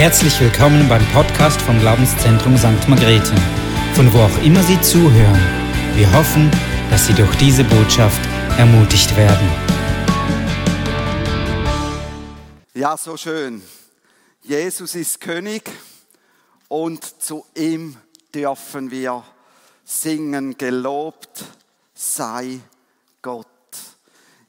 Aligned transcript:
Herzlich 0.00 0.40
willkommen 0.40 0.88
beim 0.88 1.06
Podcast 1.12 1.60
vom 1.60 1.78
Glaubenszentrum 1.78 2.56
St. 2.56 2.88
Margrethe, 2.88 3.34
von 3.92 4.10
wo 4.14 4.20
auch 4.20 4.42
immer 4.42 4.62
Sie 4.62 4.80
zuhören. 4.80 5.38
Wir 5.94 6.10
hoffen, 6.14 6.50
dass 6.88 7.06
Sie 7.06 7.12
durch 7.12 7.36
diese 7.36 7.64
Botschaft 7.64 8.18
ermutigt 8.56 9.14
werden. 9.14 9.46
Ja, 12.72 12.96
so 12.96 13.18
schön. 13.18 13.60
Jesus 14.42 14.94
ist 14.94 15.20
König 15.20 15.70
und 16.68 17.04
zu 17.22 17.44
ihm 17.54 17.98
dürfen 18.34 18.90
wir 18.90 19.22
singen, 19.84 20.56
gelobt 20.56 21.44
sei 21.92 22.58
Gott. 23.20 23.46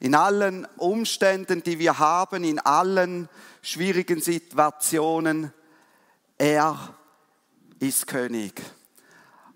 In 0.00 0.14
allen 0.14 0.66
Umständen, 0.78 1.62
die 1.62 1.78
wir 1.78 1.98
haben, 1.98 2.42
in 2.42 2.58
allen 2.58 3.28
schwierigen 3.62 4.20
Situationen, 4.20 5.52
er 6.36 6.94
ist 7.78 8.06
König. 8.06 8.60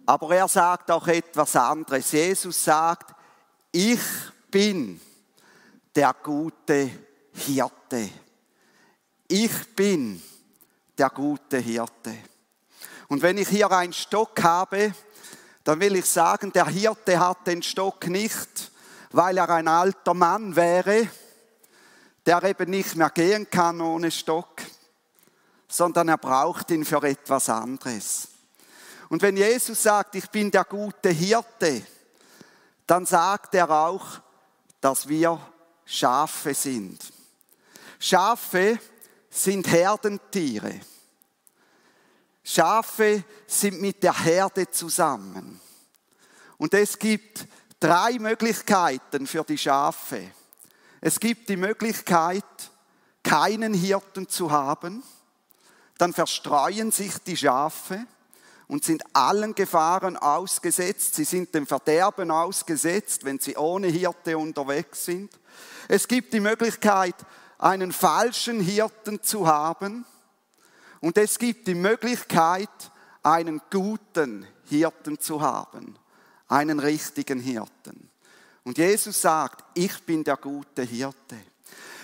Aber 0.07 0.35
er 0.35 0.47
sagt 0.47 0.91
auch 0.91 1.09
etwas 1.09 1.57
anderes. 1.57 2.13
Jesus 2.13 2.63
sagt, 2.63 3.15
ich 3.73 4.01
bin 4.51 5.01
der 5.95 6.15
gute 6.23 6.91
Hirte. 7.33 8.09
Ich 9.27 9.75
bin 9.75 10.23
der 10.97 11.11
gute 11.11 11.59
Hirte. 11.59 12.17
Und 13.09 13.23
wenn 13.23 13.39
ich 13.39 13.49
hier 13.49 13.71
einen 13.73 13.93
Stock 13.93 14.41
habe, 14.43 14.95
dann 15.65 15.81
will 15.81 15.97
ich 15.97 16.07
sagen, 16.07 16.53
der 16.53 16.67
Hirte 16.67 17.19
hat 17.19 17.47
den 17.47 17.63
Stock 17.63 18.07
nicht, 18.07 18.71
weil 19.11 19.37
er 19.39 19.51
ein 19.51 19.67
alter 19.67 20.15
Mann 20.15 20.55
wäre, 20.55 21.09
der 22.27 22.43
eben 22.43 22.71
nicht 22.71 22.97
mehr 22.97 23.11
gehen 23.11 23.49
kann 23.49 23.81
ohne 23.81 24.11
Stock, 24.11 24.61
sondern 25.69 26.09
er 26.09 26.19
braucht 26.19 26.71
ihn 26.71 26.85
für 26.85 27.03
etwas 27.03 27.49
anderes. 27.49 28.29
Und 29.09 29.23
wenn 29.23 29.37
Jesus 29.37 29.83
sagt, 29.83 30.17
ich 30.17 30.29
bin 30.31 30.51
der 30.51 30.65
gute 30.65 31.11
Hirte, 31.11 31.87
dann 32.87 33.07
sagt 33.07 33.55
er 33.55 33.71
auch, 33.71 34.05
dass 34.81 35.09
wir 35.09 35.41
Schafe 35.85 36.55
sind. 36.55 37.13
Schafe 37.99 38.79
sind 39.31 39.69
Herdentiere. 39.69 40.81
Schafe 42.43 43.25
sind 43.47 43.81
mit 43.81 44.03
der 44.03 44.19
Herde 44.19 44.71
zusammen. 44.71 45.61
Und 46.59 46.75
es 46.75 46.99
gibt 46.99 47.47
drei 47.81 48.19
Möglichkeiten 48.19 49.27
für 49.27 49.45
die 49.45 49.59
Schafe. 49.59 50.31
Es 51.01 51.21
gibt 51.21 51.49
die 51.49 51.57
Möglichkeit, 51.57 52.45
keinen 53.23 53.75
Hirten 53.75 54.29
zu 54.29 54.51
haben. 54.51 55.03
Dann 55.99 56.13
verstreuen 56.13 56.93
sich 56.93 57.19
die 57.19 57.37
Schafe 57.37 58.07
und 58.69 58.85
sind 58.85 59.05
allen 59.15 59.55
Gefahren 59.55 60.17
ausgesetzt. 60.17 61.15
Sie 61.15 61.25
sind 61.25 61.55
dem 61.55 61.67
Verderben 61.67 62.31
ausgesetzt, 62.31 63.25
wenn 63.25 63.39
sie 63.39 63.57
ohne 63.57 63.89
Hirte 63.89 64.39
unterwegs 64.39 65.05
sind. 65.05 65.31
Es 65.89 66.09
gibt 66.09 66.33
die 66.33 66.41
Möglichkeit, 66.41 67.15
einen 67.59 67.93
falschen 67.93 68.61
Hirten 68.61 69.23
zu 69.23 69.47
haben. 69.47 70.05
Und 71.01 71.19
es 71.19 71.39
gibt 71.39 71.67
die 71.69 71.75
Möglichkeit, 71.75 72.69
einen 73.23 73.61
guten 73.71 74.47
Hirten 74.65 75.19
zu 75.21 75.41
haben. 75.41 75.97
Einen 76.49 76.79
richtigen 76.79 77.41
Hirten. 77.41 78.06
Und 78.67 78.79
Jesus 78.79 79.23
sagt, 79.23 79.63
ich 79.75 80.03
bin 80.03 80.25
der 80.25 80.37
gute 80.37 80.83
Hirte. 80.83 81.37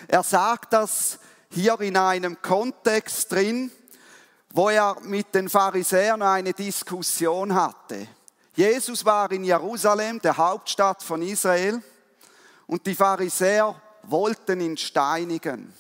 Er 0.07 0.23
sagt 0.23 0.73
das 0.73 1.19
hier 1.51 1.81
in 1.81 1.97
einem 1.97 2.41
Kontext 2.41 3.33
drin, 3.33 3.73
wo 4.51 4.69
er 4.69 4.97
mit 5.01 5.35
den 5.35 5.49
Pharisäern 5.49 6.23
eine 6.23 6.53
Diskussion 6.53 7.53
hatte. 7.53 8.07
Jesus 8.55 9.05
war 9.05 9.33
in 9.33 9.43
Jerusalem, 9.43 10.21
der 10.21 10.37
Hauptstadt 10.37 11.03
von 11.03 11.21
Israel, 11.23 11.83
und 12.69 12.87
die 12.87 12.95
Pharisäer 12.95 13.75
wollten 14.05 14.61
ihn 14.61 14.77
steinigen. 14.77 15.75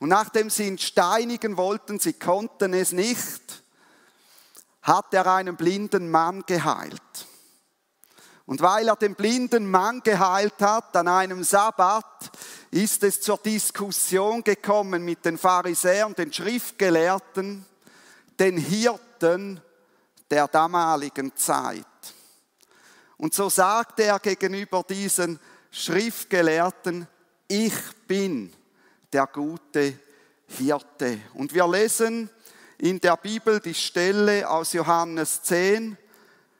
Und 0.00 0.08
nachdem 0.08 0.50
sie 0.50 0.66
ihn 0.66 0.78
steinigen 0.78 1.56
wollten, 1.56 2.00
sie 2.00 2.14
konnten 2.14 2.74
es 2.74 2.90
nicht, 2.90 3.62
hat 4.82 5.14
er 5.14 5.32
einen 5.32 5.54
blinden 5.54 6.10
Mann 6.10 6.42
geheilt. 6.44 7.00
Und 8.46 8.60
weil 8.60 8.88
er 8.88 8.96
den 8.96 9.14
blinden 9.14 9.70
Mann 9.70 10.02
geheilt 10.02 10.60
hat 10.60 10.94
an 10.96 11.08
einem 11.08 11.42
Sabbat, 11.42 12.30
ist 12.70 13.02
es 13.02 13.20
zur 13.20 13.38
Diskussion 13.38 14.44
gekommen 14.44 15.04
mit 15.04 15.24
den 15.24 15.38
Pharisäern, 15.38 16.14
den 16.14 16.32
Schriftgelehrten, 16.32 17.64
den 18.38 18.58
Hirten 18.58 19.60
der 20.30 20.46
damaligen 20.48 21.34
Zeit. 21.34 21.86
Und 23.16 23.32
so 23.32 23.48
sagte 23.48 24.02
er 24.04 24.18
gegenüber 24.18 24.82
diesen 24.82 25.40
Schriftgelehrten, 25.70 27.06
ich 27.48 27.74
bin 28.06 28.52
der 29.12 29.26
gute 29.26 29.98
Hirte. 30.48 31.18
Und 31.32 31.54
wir 31.54 31.66
lesen 31.66 32.28
in 32.76 33.00
der 33.00 33.16
Bibel 33.16 33.60
die 33.60 33.74
Stelle 33.74 34.48
aus 34.48 34.74
Johannes 34.74 35.42
10, 35.42 35.96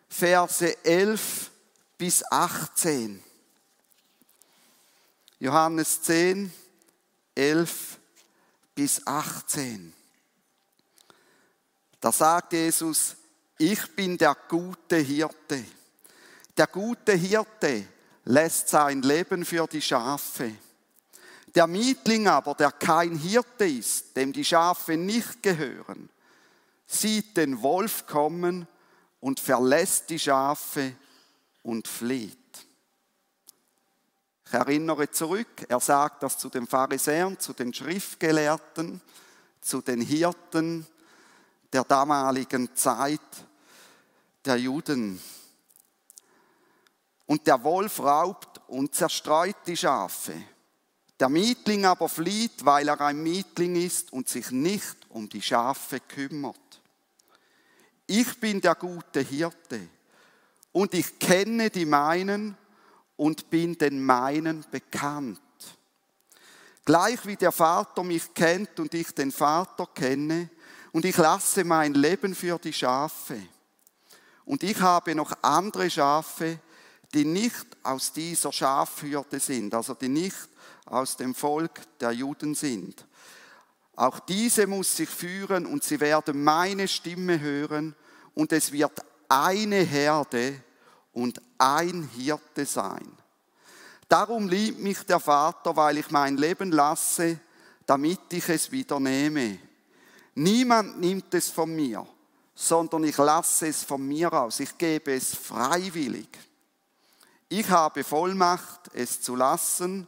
Verse 0.08 0.84
11 0.84 1.50
bis 1.98 2.24
18. 2.30 3.22
Johannes 5.38 6.02
10, 6.02 6.52
11 7.34 7.98
bis 8.74 9.06
18. 9.06 9.92
Da 12.00 12.12
sagt 12.12 12.52
Jesus, 12.52 13.16
ich 13.58 13.94
bin 13.94 14.18
der 14.18 14.36
gute 14.48 14.96
Hirte. 14.96 15.64
Der 16.56 16.66
gute 16.66 17.12
Hirte 17.12 17.86
lässt 18.24 18.68
sein 18.68 19.02
Leben 19.02 19.44
für 19.44 19.66
die 19.66 19.82
Schafe. 19.82 20.52
Der 21.54 21.66
Mietling 21.66 22.26
aber, 22.26 22.54
der 22.54 22.72
kein 22.72 23.16
Hirte 23.16 23.64
ist, 23.64 24.16
dem 24.16 24.32
die 24.32 24.44
Schafe 24.44 24.96
nicht 24.96 25.42
gehören, 25.42 26.10
sieht 26.86 27.36
den 27.36 27.62
Wolf 27.62 28.06
kommen 28.06 28.66
und 29.20 29.40
verlässt 29.40 30.10
die 30.10 30.18
Schafe 30.18 30.94
und 31.64 31.88
flieht. 31.88 32.38
Ich 34.46 34.52
erinnere 34.52 35.10
zurück, 35.10 35.66
er 35.68 35.80
sagt 35.80 36.22
das 36.22 36.38
zu 36.38 36.48
den 36.48 36.66
Pharisäern, 36.66 37.38
zu 37.40 37.52
den 37.52 37.74
Schriftgelehrten, 37.74 39.00
zu 39.60 39.80
den 39.80 40.00
Hirten 40.00 40.86
der 41.72 41.82
damaligen 41.82 42.74
Zeit 42.76 43.20
der 44.44 44.56
Juden. 44.58 45.20
Und 47.26 47.46
der 47.46 47.64
Wolf 47.64 47.98
raubt 48.00 48.60
und 48.68 48.94
zerstreut 48.94 49.56
die 49.66 49.76
Schafe. 49.76 50.34
Der 51.18 51.30
Mietling 51.30 51.86
aber 51.86 52.08
flieht, 52.08 52.64
weil 52.64 52.88
er 52.88 53.00
ein 53.00 53.22
Mietling 53.22 53.76
ist 53.76 54.12
und 54.12 54.28
sich 54.28 54.50
nicht 54.50 54.96
um 55.08 55.28
die 55.28 55.40
Schafe 55.40 56.00
kümmert. 56.00 56.56
Ich 58.06 58.38
bin 58.38 58.60
der 58.60 58.74
gute 58.74 59.20
Hirte 59.20 59.88
und 60.74 60.92
ich 60.92 61.20
kenne 61.20 61.70
die 61.70 61.86
meinen 61.86 62.56
und 63.16 63.48
bin 63.48 63.78
den 63.78 64.04
meinen 64.04 64.66
bekannt. 64.72 65.40
Gleich 66.84 67.24
wie 67.26 67.36
der 67.36 67.52
Vater 67.52 68.02
mich 68.02 68.34
kennt 68.34 68.80
und 68.80 68.92
ich 68.92 69.14
den 69.14 69.30
Vater 69.30 69.86
kenne 69.94 70.50
und 70.90 71.04
ich 71.04 71.16
lasse 71.16 71.62
mein 71.62 71.94
Leben 71.94 72.34
für 72.34 72.58
die 72.58 72.72
Schafe. 72.72 73.40
Und 74.44 74.64
ich 74.64 74.80
habe 74.80 75.14
noch 75.14 75.32
andere 75.42 75.88
Schafe, 75.88 76.58
die 77.14 77.24
nicht 77.24 77.66
aus 77.84 78.12
dieser 78.12 78.52
Schafhürde 78.52 79.38
sind, 79.38 79.72
also 79.74 79.94
die 79.94 80.08
nicht 80.08 80.48
aus 80.86 81.16
dem 81.16 81.36
Volk 81.36 81.82
der 82.00 82.10
Juden 82.10 82.56
sind. 82.56 83.06
Auch 83.94 84.18
diese 84.18 84.66
muss 84.66 84.96
sich 84.96 85.08
führen 85.08 85.66
und 85.66 85.84
sie 85.84 86.00
werden 86.00 86.42
meine 86.42 86.88
Stimme 86.88 87.38
hören 87.38 87.94
und 88.34 88.52
es 88.52 88.72
wird 88.72 89.00
eine 89.28 89.76
Herde 89.76 90.60
und 91.14 91.40
ein 91.58 92.08
Hirte 92.14 92.66
sein. 92.66 93.10
Darum 94.08 94.48
liebt 94.48 94.80
mich 94.80 95.00
der 95.06 95.20
Vater, 95.20 95.74
weil 95.76 95.98
ich 95.98 96.10
mein 96.10 96.36
Leben 96.36 96.70
lasse, 96.70 97.40
damit 97.86 98.20
ich 98.32 98.48
es 98.48 98.70
wieder 98.70 99.00
nehme. 99.00 99.58
Niemand 100.34 101.00
nimmt 101.00 101.32
es 101.34 101.48
von 101.48 101.74
mir, 101.74 102.06
sondern 102.54 103.04
ich 103.04 103.16
lasse 103.16 103.68
es 103.68 103.82
von 103.82 104.06
mir 104.06 104.32
aus. 104.32 104.60
Ich 104.60 104.76
gebe 104.76 105.14
es 105.14 105.34
freiwillig. 105.34 106.28
Ich 107.48 107.68
habe 107.70 108.04
Vollmacht, 108.04 108.90
es 108.92 109.20
zu 109.20 109.36
lassen 109.36 110.06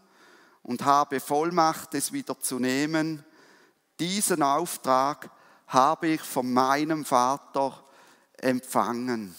und 0.62 0.84
habe 0.84 1.20
Vollmacht, 1.20 1.94
es 1.94 2.12
wieder 2.12 2.38
zu 2.40 2.58
nehmen. 2.58 3.24
Diesen 4.00 4.42
Auftrag 4.42 5.30
habe 5.68 6.08
ich 6.08 6.20
von 6.20 6.52
meinem 6.52 7.04
Vater 7.04 7.84
empfangen. 8.38 9.34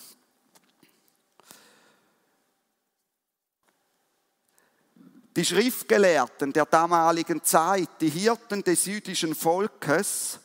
Die 5.38 5.46
Schriftgelehrten 5.46 6.52
der 6.52 6.66
damaligen 6.66 7.44
Zeit, 7.44 7.90
die 8.02 8.10
Hirten 8.10 8.64
des 8.64 8.86
jüdischen 8.86 9.36
Volkes, 9.36 10.40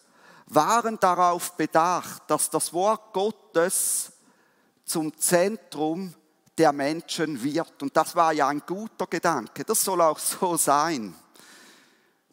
waren 0.48 1.00
darauf 1.00 1.56
bedacht, 1.56 2.24
dass 2.26 2.50
das 2.50 2.74
Wort 2.74 3.14
Gottes 3.14 4.12
zum 4.84 5.16
Zentrum 5.16 6.12
der 6.58 6.74
Menschen 6.74 7.42
wird. 7.42 7.82
Und 7.82 7.96
das 7.96 8.14
war 8.14 8.34
ja 8.34 8.48
ein 8.48 8.60
guter 8.66 9.06
Gedanke. 9.06 9.64
Das 9.64 9.82
soll 9.82 10.02
auch 10.02 10.18
so 10.18 10.58
sein. 10.58 11.14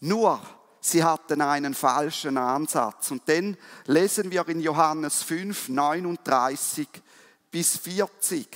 Nur, 0.02 0.42
sie 0.82 1.02
hatten 1.02 1.40
einen 1.40 1.74
falschen 1.74 2.38
Ansatz. 2.38 3.10
Und 3.10 3.26
den 3.26 3.56
lesen 3.86 4.32
wir 4.32 4.46
in 4.50 4.60
Johannes 4.60 5.24
5, 5.24 5.70
39 5.70 6.90
bis 7.50 7.78
40. 7.78 8.50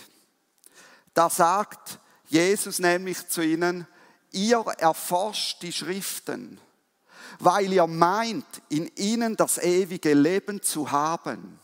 Da 1.14 1.30
sagt 1.30 2.02
Jesus 2.26 2.80
nämlich 2.80 3.30
zu 3.30 3.42
ihnen, 3.42 3.88
ihr 4.34 4.60
erforscht 4.78 5.62
die 5.62 5.72
Schriften, 5.72 6.60
weil 7.40 7.72
ihr 7.72 7.88
meint, 7.88 8.46
in 8.70 8.92
ihnen 8.96 9.36
das 9.36 9.58
ewige 9.58 10.14
Leben 10.14 10.62
zu 10.62 10.92
haben. 10.92 11.60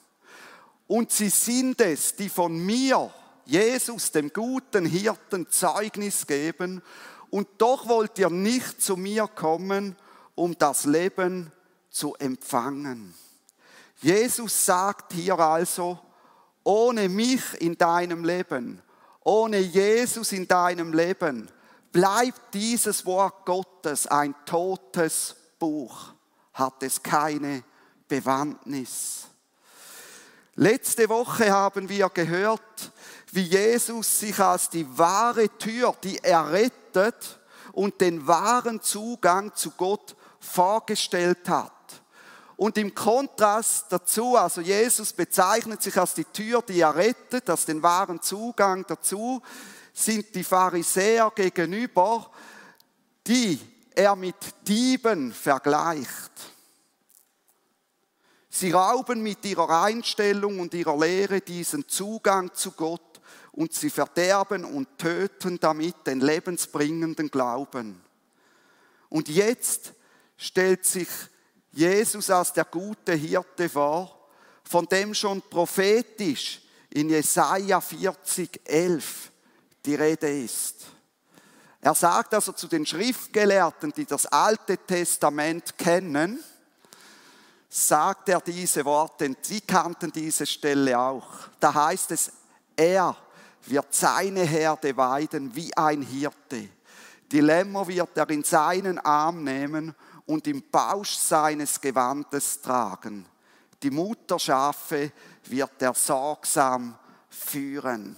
Und 0.88 1.12
sie 1.12 1.30
sind 1.30 1.82
es, 1.82 2.16
die 2.16 2.30
von 2.30 2.58
mir, 2.66 3.14
Jesus, 3.46 4.12
dem 4.12 4.32
guten 4.34 4.86
Hirten, 4.86 5.50
Zeugnis 5.50 6.26
geben. 6.26 6.82
Und 7.30 7.48
doch 7.58 7.88
wollt 7.88 8.18
ihr 8.18 8.30
nicht 8.30 8.82
zu 8.82 8.98
mir 8.98 9.28
kommen, 9.28 9.96
um 10.36 10.58
das 10.58 10.86
Leben 10.86 11.52
zu 11.90 12.16
empfangen. 12.16 13.14
Jesus 14.02 14.66
sagt 14.66 15.14
hier 15.14 15.38
also, 15.38 16.00
ohne 16.64 17.10
mich 17.10 17.42
in 17.60 17.78
deinem 17.78 18.24
Leben, 18.24 18.82
ohne 19.24 19.60
Jesus 19.60 20.32
in 20.32 20.48
deinem 20.48 20.94
Leben, 20.94 21.50
bleibt 21.92 22.54
dieses 22.54 23.06
Wort 23.06 23.46
Gottes 23.46 24.08
ein 24.08 24.36
totes 24.46 25.36
Buch, 25.58 26.14
hat 26.54 26.84
es 26.84 27.02
keine 27.02 27.64
Bewandtnis. 28.08 29.28
Letzte 30.56 31.08
Woche 31.08 31.52
haben 31.52 31.88
wir 31.88 32.10
gehört, 32.10 32.92
wie 33.32 33.44
Jesus 33.44 34.20
sich 34.20 34.40
als 34.40 34.70
die 34.70 34.86
wahre 34.98 35.48
Tür, 35.58 35.96
die 36.04 36.18
er 36.18 36.52
rettet 36.52 37.40
und 37.72 38.02
den 38.02 38.28
wahren 38.28 38.82
Zugang 38.82 39.54
zu 39.56 39.72
Gott 39.72 40.16
vorgestellt 40.40 41.48
hat. 41.48 41.72
Und 42.58 42.78
im 42.78 42.94
Kontrast 42.94 43.86
dazu, 43.90 44.36
also 44.36 44.60
Jesus 44.60 45.14
bezeichnet 45.14 45.82
sich 45.82 45.98
als 45.98 46.14
die 46.14 46.26
Tür, 46.26 46.62
die 46.62 46.82
er 46.82 46.94
rettet, 46.94 47.50
als 47.50 47.66
den 47.66 47.82
wahren 47.82 48.22
Zugang 48.22 48.86
dazu, 48.86 49.42
sind 50.00 50.34
die 50.34 50.44
Pharisäer 50.44 51.32
gegenüber, 51.36 52.32
die 53.28 53.60
er 53.94 54.16
mit 54.16 54.36
Dieben 54.66 55.34
vergleicht. 55.34 56.32
Sie 58.50 58.72
rauben 58.72 59.22
mit 59.22 59.46
ihrer 59.46 59.84
Einstellung 59.84 60.60
und 60.60 60.74
ihrer 60.74 60.98
Lehre 60.98 61.42
diesen 61.42 61.88
Zugang 61.88 62.54
zu 62.54 62.72
Gott 62.72 63.22
und 63.52 63.74
sie 63.74 63.90
verderben 63.90 64.64
und 64.64 64.98
töten 64.98 65.60
damit 65.60 66.08
den 66.08 66.22
lebensbringenden 66.22 67.30
Glauben. 67.30 68.02
Und 69.10 69.28
jetzt 69.28 69.94
stellt 70.38 70.86
sich 70.86 71.10
Jesus 71.72 72.30
als 72.30 72.54
der 72.54 72.66
gute 72.66 73.14
Hirte 73.14 73.68
vor, 73.68 74.30
von 74.64 74.86
dem 74.86 75.14
schon 75.14 75.42
prophetisch 75.42 76.62
in 76.90 77.10
Jesaja 77.10 77.82
40, 77.82 78.62
11 78.64 79.29
die 79.90 79.96
Rede 79.96 80.30
ist. 80.30 80.86
Er 81.82 81.96
sagt 81.96 82.36
also 82.36 82.52
zu 82.52 82.68
den 82.68 82.86
Schriftgelehrten, 82.86 83.92
die 83.92 84.06
das 84.06 84.28
Alte 84.28 84.78
Testament 84.78 85.76
kennen, 85.78 86.44
sagt 87.68 88.30
er 88.30 88.40
diese 88.42 88.86
Worte, 88.86 89.24
denn 89.24 89.38
sie 89.42 89.62
kannten 89.62 90.12
diese 90.12 90.46
Stelle 90.46 91.00
auch. 91.00 91.28
Da 91.60 91.74
heißt 91.74 92.12
es, 92.12 92.32
er 92.76 93.16
wird 93.66 93.94
seine 93.94 94.44
Herde 94.44 94.96
weiden 94.96 95.56
wie 95.56 95.76
ein 95.76 96.04
Hirte. 96.04 96.70
Die 97.32 97.42
Lämmer 97.42 97.88
wird 97.88 98.16
er 98.16 98.30
in 98.30 98.44
seinen 98.44 99.00
Arm 99.00 99.44
nehmen 99.44 99.96
und 100.28 100.46
im 100.48 100.70
Bausch 100.70 101.16
seines 101.16 101.82
Gewandes 101.82 102.62
tragen. 102.62 103.26
Die 103.82 103.90
Mutterschafe 103.90 105.12
wird 105.46 105.82
er 105.82 105.94
sorgsam 105.96 106.96
führen. 107.30 108.16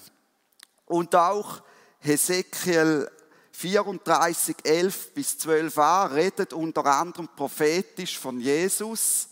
Und 0.91 1.15
auch 1.15 1.61
Hesekiel 1.99 3.09
34, 3.53 4.57
11 4.61 5.13
bis 5.13 5.37
12a 5.37 6.13
redet 6.13 6.51
unter 6.51 6.85
anderem 6.85 7.29
prophetisch 7.33 8.19
von 8.19 8.41
Jesus. 8.41 9.29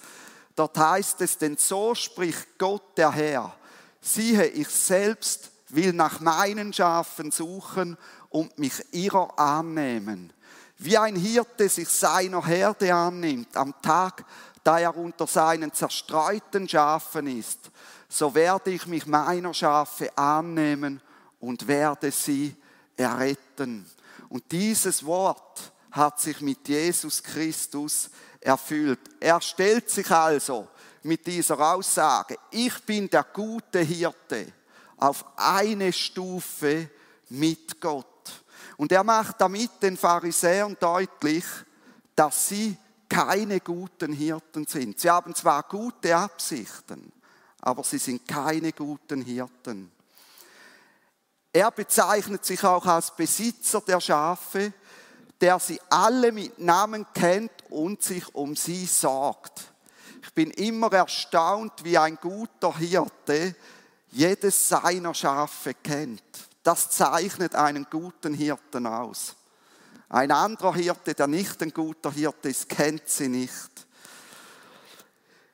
Dort 0.55 0.77
heißt 0.77 1.19
es, 1.19 1.37
denn 1.37 1.57
so 1.57 1.93
spricht 1.95 2.57
Gott 2.57 2.97
der 2.97 3.11
Herr. 3.11 3.53
Siehe, 3.99 4.45
ich 4.45 4.69
selbst 4.69 5.51
will 5.67 5.91
nach 5.91 6.21
meinen 6.21 6.71
Schafen 6.71 7.29
suchen 7.29 7.97
und 8.29 8.57
mich 8.57 8.81
ihrer 8.93 9.37
annehmen 9.37 10.31
wie 10.81 10.97
ein 10.97 11.17
Hirte 11.17 11.67
sich 11.67 11.89
seiner 11.89 12.45
Herde 12.45 12.95
annimmt 12.95 13.57
am 13.57 13.73
Tag, 13.81 14.23
da 14.63 14.79
er 14.79 14.95
unter 14.95 15.27
seinen 15.27 15.73
zerstreuten 15.73 16.69
Schafen 16.69 17.27
ist, 17.27 17.69
so 18.07 18.33
werde 18.33 18.71
ich 18.71 18.87
mich 18.87 19.05
meiner 19.05 19.53
Schafe 19.53 20.17
annehmen 20.17 21.01
und 21.39 21.67
werde 21.67 22.11
sie 22.11 22.55
erretten. 22.95 23.85
Und 24.29 24.51
dieses 24.51 25.05
Wort 25.05 25.71
hat 25.91 26.19
sich 26.19 26.41
mit 26.41 26.67
Jesus 26.67 27.23
Christus 27.23 28.09
erfüllt. 28.39 28.99
Er 29.19 29.41
stellt 29.41 29.89
sich 29.89 30.09
also 30.11 30.67
mit 31.03 31.25
dieser 31.25 31.59
Aussage, 31.59 32.37
ich 32.51 32.77
bin 32.83 33.09
der 33.09 33.23
gute 33.23 33.79
Hirte, 33.79 34.51
auf 34.97 35.25
eine 35.37 35.91
Stufe 35.93 36.89
mit 37.29 37.79
Gott. 37.79 38.05
Und 38.77 38.91
er 38.91 39.03
macht 39.03 39.39
damit 39.39 39.71
den 39.81 39.97
Pharisäern 39.97 40.75
deutlich, 40.79 41.45
dass 42.15 42.49
sie 42.49 42.77
keine 43.07 43.59
guten 43.59 44.13
Hirten 44.13 44.67
sind. 44.67 44.99
Sie 44.99 45.09
haben 45.09 45.33
zwar 45.33 45.63
gute 45.63 46.15
Absichten, 46.15 47.11
aber 47.59 47.83
sie 47.83 47.97
sind 47.97 48.27
keine 48.27 48.71
guten 48.71 49.21
Hirten. 49.21 49.91
Er 51.51 51.71
bezeichnet 51.71 52.45
sich 52.45 52.63
auch 52.63 52.85
als 52.85 53.15
Besitzer 53.15 53.81
der 53.81 53.99
Schafe, 53.99 54.71
der 55.41 55.59
sie 55.59 55.79
alle 55.89 56.31
mit 56.31 56.59
Namen 56.59 57.05
kennt 57.13 57.51
und 57.69 58.03
sich 58.03 58.35
um 58.35 58.55
sie 58.55 58.85
sorgt. 58.85 59.71
Ich 60.21 60.33
bin 60.33 60.51
immer 60.51 60.91
erstaunt, 60.93 61.83
wie 61.83 61.97
ein 61.97 62.17
guter 62.17 62.77
Hirte 62.77 63.55
jedes 64.11 64.69
seiner 64.69 65.13
Schafe 65.13 65.73
kennt. 65.73 66.21
Das 66.61 66.91
zeichnet 66.91 67.55
einen 67.55 67.87
guten 67.89 68.33
Hirten 68.33 68.85
aus. 68.85 69.35
Ein 70.09 70.31
anderer 70.31 70.75
Hirte, 70.75 71.13
der 71.13 71.27
nicht 71.27 71.61
ein 71.61 71.71
guter 71.71 72.11
Hirte 72.11 72.49
ist, 72.49 72.67
kennt 72.69 73.07
sie 73.07 73.29
nicht. 73.29 73.87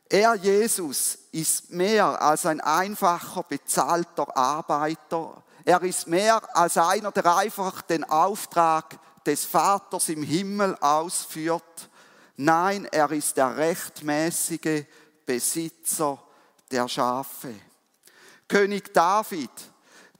Er, 0.10 0.36
Jesus, 0.36 1.18
ist 1.32 1.72
mehr 1.72 2.22
als 2.22 2.46
ein 2.46 2.62
einfacher, 2.62 3.44
bezahlter 3.44 4.36
Arbeiter. 4.36 5.44
Er 5.66 5.82
ist 5.82 6.08
mehr 6.08 6.42
als 6.56 6.78
einer, 6.78 7.12
der 7.12 7.36
einfach 7.36 7.82
den 7.82 8.04
Auftrag 8.04 8.98
des 9.26 9.44
Vaters 9.44 10.10
im 10.10 10.24
Himmel 10.24 10.78
ausführt. 10.80 11.90
Nein, 12.38 12.86
er 12.92 13.12
ist 13.12 13.36
der 13.36 13.58
rechtmäßige 13.58 14.86
Besitzer 15.26 16.22
der 16.72 16.88
Schafe. 16.88 17.56
König 18.48 18.94
David 18.94 19.50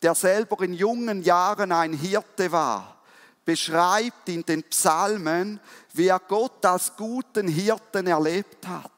der 0.06 0.14
selber 0.14 0.62
in 0.62 0.76
jungen 0.76 1.24
Jahren 1.24 1.72
ein 1.72 1.94
Hirte 1.94 2.52
war, 2.52 3.02
beschreibt 3.44 4.30
in 4.30 4.46
den 4.46 4.62
Psalmen, 4.64 5.60
wie 5.94 6.10
er 6.10 6.20
Gott 6.20 6.64
als 6.64 6.96
guten 6.96 7.48
Hirten 7.48 8.06
erlebt 8.06 8.68
hat. 8.68 8.92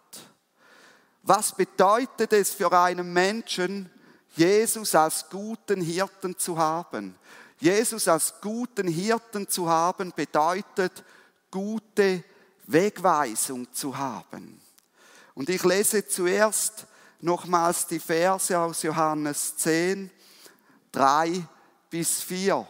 Was 1.24 1.54
bedeutet 1.54 2.34
es 2.34 2.54
für 2.54 2.72
einen 2.74 3.14
Menschen, 3.14 3.90
Jesus 4.38 4.96
als 4.96 5.30
guten 5.30 5.82
Hirten 5.82 6.38
zu 6.38 6.58
haben? 6.58 7.16
Jesus 7.60 8.08
als 8.08 8.36
guten 8.40 8.88
Hirten 8.88 9.48
zu 9.48 9.68
haben 9.68 10.14
bedeutet, 10.16 11.04
gute 11.50 12.24
Wegweisung 12.68 13.72
zu 13.74 13.98
haben. 13.98 14.62
Und 15.34 15.50
ich 15.50 15.64
lese 15.64 16.08
zuerst 16.08 16.86
nochmals 17.20 17.88
die 17.88 18.00
Verse 18.00 18.58
aus 18.58 18.84
Johannes 18.84 19.58
10, 19.58 20.12
3 20.92 21.44
bis 21.90 22.22
4. 22.22 22.68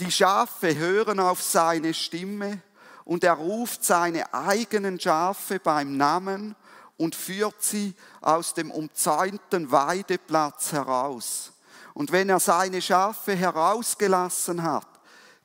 Die 0.00 0.10
Schafe 0.10 0.76
hören 0.76 1.20
auf 1.20 1.40
seine 1.40 1.94
Stimme 1.94 2.60
und 3.04 3.24
er 3.24 3.34
ruft 3.34 3.84
seine 3.84 4.32
eigenen 4.34 4.98
Schafe 4.98 5.60
beim 5.60 5.96
Namen 5.96 6.56
und 6.96 7.14
führt 7.14 7.62
sie 7.62 7.94
aus 8.20 8.54
dem 8.54 8.70
umzäunten 8.70 9.70
Weideplatz 9.70 10.72
heraus. 10.72 11.52
Und 11.94 12.12
wenn 12.12 12.28
er 12.28 12.40
seine 12.40 12.82
Schafe 12.82 13.34
herausgelassen 13.34 14.62
hat, 14.62 14.86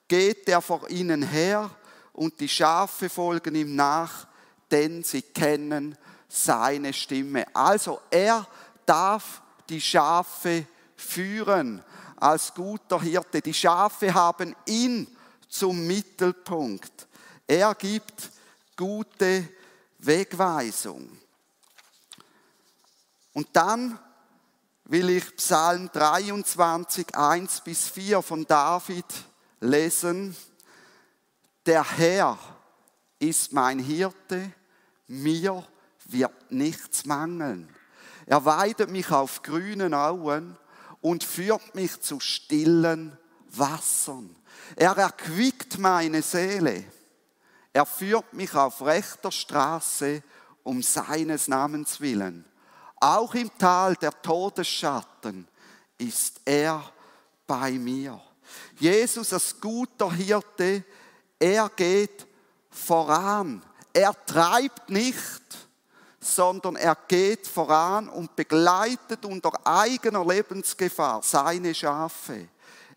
geht 0.07 0.49
er 0.49 0.61
vor 0.61 0.89
ihnen 0.89 1.21
her 1.21 1.69
und 2.13 2.39
die 2.39 2.49
Schafe 2.49 3.09
folgen 3.09 3.55
ihm 3.55 3.75
nach, 3.75 4.27
denn 4.71 5.03
sie 5.03 5.21
kennen 5.21 5.97
seine 6.27 6.93
Stimme. 6.93 7.45
Also 7.55 7.99
er 8.09 8.45
darf 8.85 9.41
die 9.69 9.81
Schafe 9.81 10.65
führen 10.95 11.83
als 12.17 12.53
guter 12.53 13.01
Hirte. 13.01 13.41
Die 13.41 13.53
Schafe 13.53 14.13
haben 14.13 14.55
ihn 14.65 15.07
zum 15.47 15.85
Mittelpunkt. 15.87 17.07
Er 17.47 17.73
gibt 17.75 18.31
gute 18.75 19.47
Wegweisung. 19.99 21.18
Und 23.39 23.47
dann 23.53 23.97
will 24.83 25.11
ich 25.11 25.37
Psalm 25.37 25.89
23, 25.93 27.15
1 27.15 27.61
bis 27.61 27.87
4 27.87 28.21
von 28.21 28.45
David 28.45 29.05
lesen. 29.61 30.35
Der 31.65 31.89
Herr 31.89 32.37
ist 33.17 33.53
mein 33.53 33.79
Hirte, 33.79 34.51
mir 35.07 35.65
wird 36.03 36.51
nichts 36.51 37.05
mangeln. 37.05 37.73
Er 38.25 38.43
weidet 38.43 38.89
mich 38.89 39.09
auf 39.09 39.41
grünen 39.41 39.93
Auen 39.93 40.57
und 40.99 41.23
führt 41.23 41.75
mich 41.75 42.01
zu 42.01 42.19
stillen 42.19 43.17
Wassern. 43.51 44.35
Er 44.75 44.97
erquickt 44.97 45.79
meine 45.79 46.23
Seele. 46.23 46.83
Er 47.71 47.85
führt 47.85 48.33
mich 48.33 48.53
auf 48.53 48.81
rechter 48.81 49.31
Straße 49.31 50.23
um 50.63 50.83
seines 50.83 51.47
Namens 51.47 52.01
willen. 52.01 52.43
Auch 52.99 53.33
im 53.33 53.49
Tal 53.57 53.95
der 53.95 54.11
Todesschatten 54.21 55.47
ist 55.97 56.41
er 56.45 56.83
bei 57.47 57.71
mir. 57.71 58.19
Jesus 58.77 59.31
als 59.33 59.59
guter 59.59 60.11
Hirte, 60.11 60.83
er 61.39 61.69
geht 61.69 62.27
voran. 62.69 63.63
Er 63.93 64.13
treibt 64.25 64.89
nicht, 64.89 65.43
sondern 66.19 66.75
er 66.75 66.95
geht 67.07 67.47
voran 67.47 68.09
und 68.09 68.35
begleitet 68.35 69.25
unter 69.25 69.51
eigener 69.65 70.25
Lebensgefahr 70.25 71.21
seine 71.23 71.73
Schafe. 71.73 72.49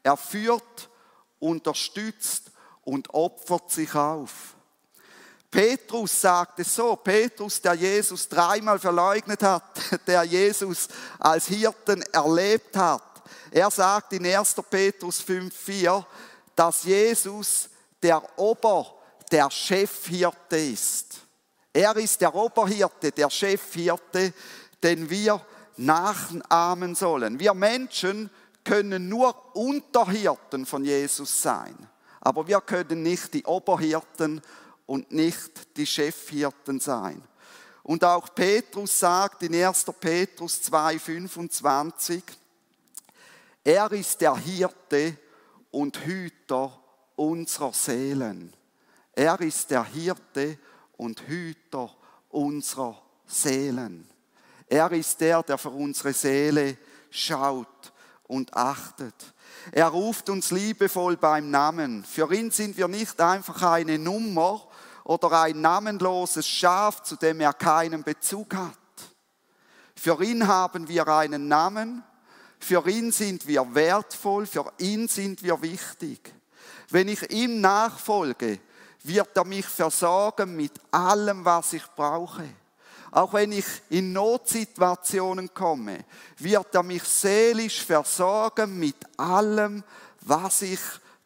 Er 0.03 0.17
führt, 0.17 0.91
unterstützt 1.39 2.51
und 2.83 3.13
opfert 3.15 3.71
sich 3.71 3.95
auf. 3.95 4.57
Petrus 5.53 6.19
sagte 6.19 6.65
so, 6.65 6.97
Petrus, 6.97 7.61
der 7.61 7.75
Jesus 7.75 8.27
dreimal 8.27 8.79
verleugnet 8.79 9.43
hat, 9.43 9.63
der 10.07 10.25
Jesus 10.25 10.89
als 11.19 11.47
Hirten 11.47 12.01
erlebt 12.11 12.75
hat. 12.75 13.03
Er 13.51 13.71
sagt 13.71 14.15
in 14.15 14.25
1. 14.25 14.57
Petrus 14.71 15.21
5,4, 15.21 16.03
dass 16.57 16.85
Jesus 16.85 17.69
der 18.03 18.23
Ober, 18.39 18.95
der 19.31 19.51
Chefhirte 19.51 20.57
ist. 20.57 21.21
Er 21.71 21.95
ist 21.97 22.23
der 22.23 22.35
Oberhirte, 22.35 23.13
der 23.13 23.29
Chefhirte, 23.29 24.33
den 24.83 25.11
wir 25.11 25.39
nachahmen 25.77 26.95
sollen. 26.95 27.39
Wir 27.39 27.53
Menschen 27.53 28.31
können 28.65 29.11
nur 29.11 29.55
Unterhirten 29.55 30.65
von 30.65 30.83
Jesus 30.83 31.43
sein, 31.43 31.77
aber 32.23 32.47
wir 32.47 32.63
können 32.63 33.03
nicht 33.03 33.35
die 33.35 33.45
Oberhirten 33.45 34.41
und 34.87 35.13
nicht 35.13 35.77
die 35.77 35.87
Chefhirten 35.87 36.81
sein. 36.81 37.23
Und 37.83 38.05
auch 38.05 38.33
Petrus 38.35 38.99
sagt 38.99 39.43
in 39.43 39.55
1. 39.55 39.87
Petrus 39.99 40.61
2,25, 40.63 42.23
er 43.65 43.91
ist 43.93 44.21
der 44.21 44.37
Hirte 44.37 45.17
und 45.71 45.97
Hüter 46.05 46.79
unserer 47.17 47.73
Seelen. 47.73 48.53
Er 49.15 49.41
ist 49.41 49.71
der 49.71 49.85
Hirte 49.85 50.59
und 50.97 51.21
Hüter 51.29 51.95
unserer 52.29 53.01
Seelen. 53.27 54.09
Er 54.67 54.91
ist 54.93 55.21
der, 55.21 55.43
der 55.43 55.59
für 55.59 55.71
unsere 55.71 56.13
Seele 56.13 56.77
schaut 57.11 57.93
und 58.25 58.55
achtet. 58.55 59.35
Er 59.71 59.89
ruft 59.89 60.31
uns 60.31 60.51
liebevoll 60.51 61.17
beim 61.17 61.51
Namen. 61.51 62.05
Für 62.05 62.33
ihn 62.33 62.51
sind 62.51 62.77
wir 62.77 62.89
nicht 62.89 63.21
einfach 63.21 63.63
eine 63.63 63.99
Nummer 63.99 64.67
oder 65.05 65.43
ein 65.43 65.61
namenloses 65.61 66.47
Schaf, 66.47 67.03
zu 67.03 67.17
dem 67.17 67.41
er 67.41 67.53
keinen 67.53 68.03
Bezug 68.03 68.55
hat. 68.55 68.79
Für 69.97 70.23
ihn 70.23 70.47
haben 70.47 70.89
wir 70.89 71.07
einen 71.09 71.49
Namen, 71.49 72.03
für 72.59 72.89
ihn 72.89 73.13
sind 73.13 73.47
wir 73.47 73.75
wertvoll, 73.75 74.47
für 74.47 74.73
ihn 74.79 75.09
sind 75.09 75.43
wir 75.43 75.61
wichtig. 75.63 76.33
Wenn 76.91 77.09
ich 77.09 77.31
ihm 77.31 77.61
nachfolge, 77.61 78.61
wird 79.03 79.37
er 79.37 79.45
mich 79.45 79.67
versorgen 79.67 80.55
mit 80.55 80.73
allem, 80.91 81.45
was 81.45 81.73
ich 81.73 81.85
brauche. 81.97 82.45
Auch 83.11 83.33
wenn 83.35 83.53
ich 83.53 83.67
in 83.91 84.13
Notsituationen 84.13 85.53
komme, 85.53 86.05
wird 86.39 86.75
er 86.75 86.83
mich 86.83 87.03
seelisch 87.03 87.85
versorgen 87.85 88.79
mit 88.79 88.97
allem, 89.19 89.85
was 90.23 90.63
ich 90.63 90.81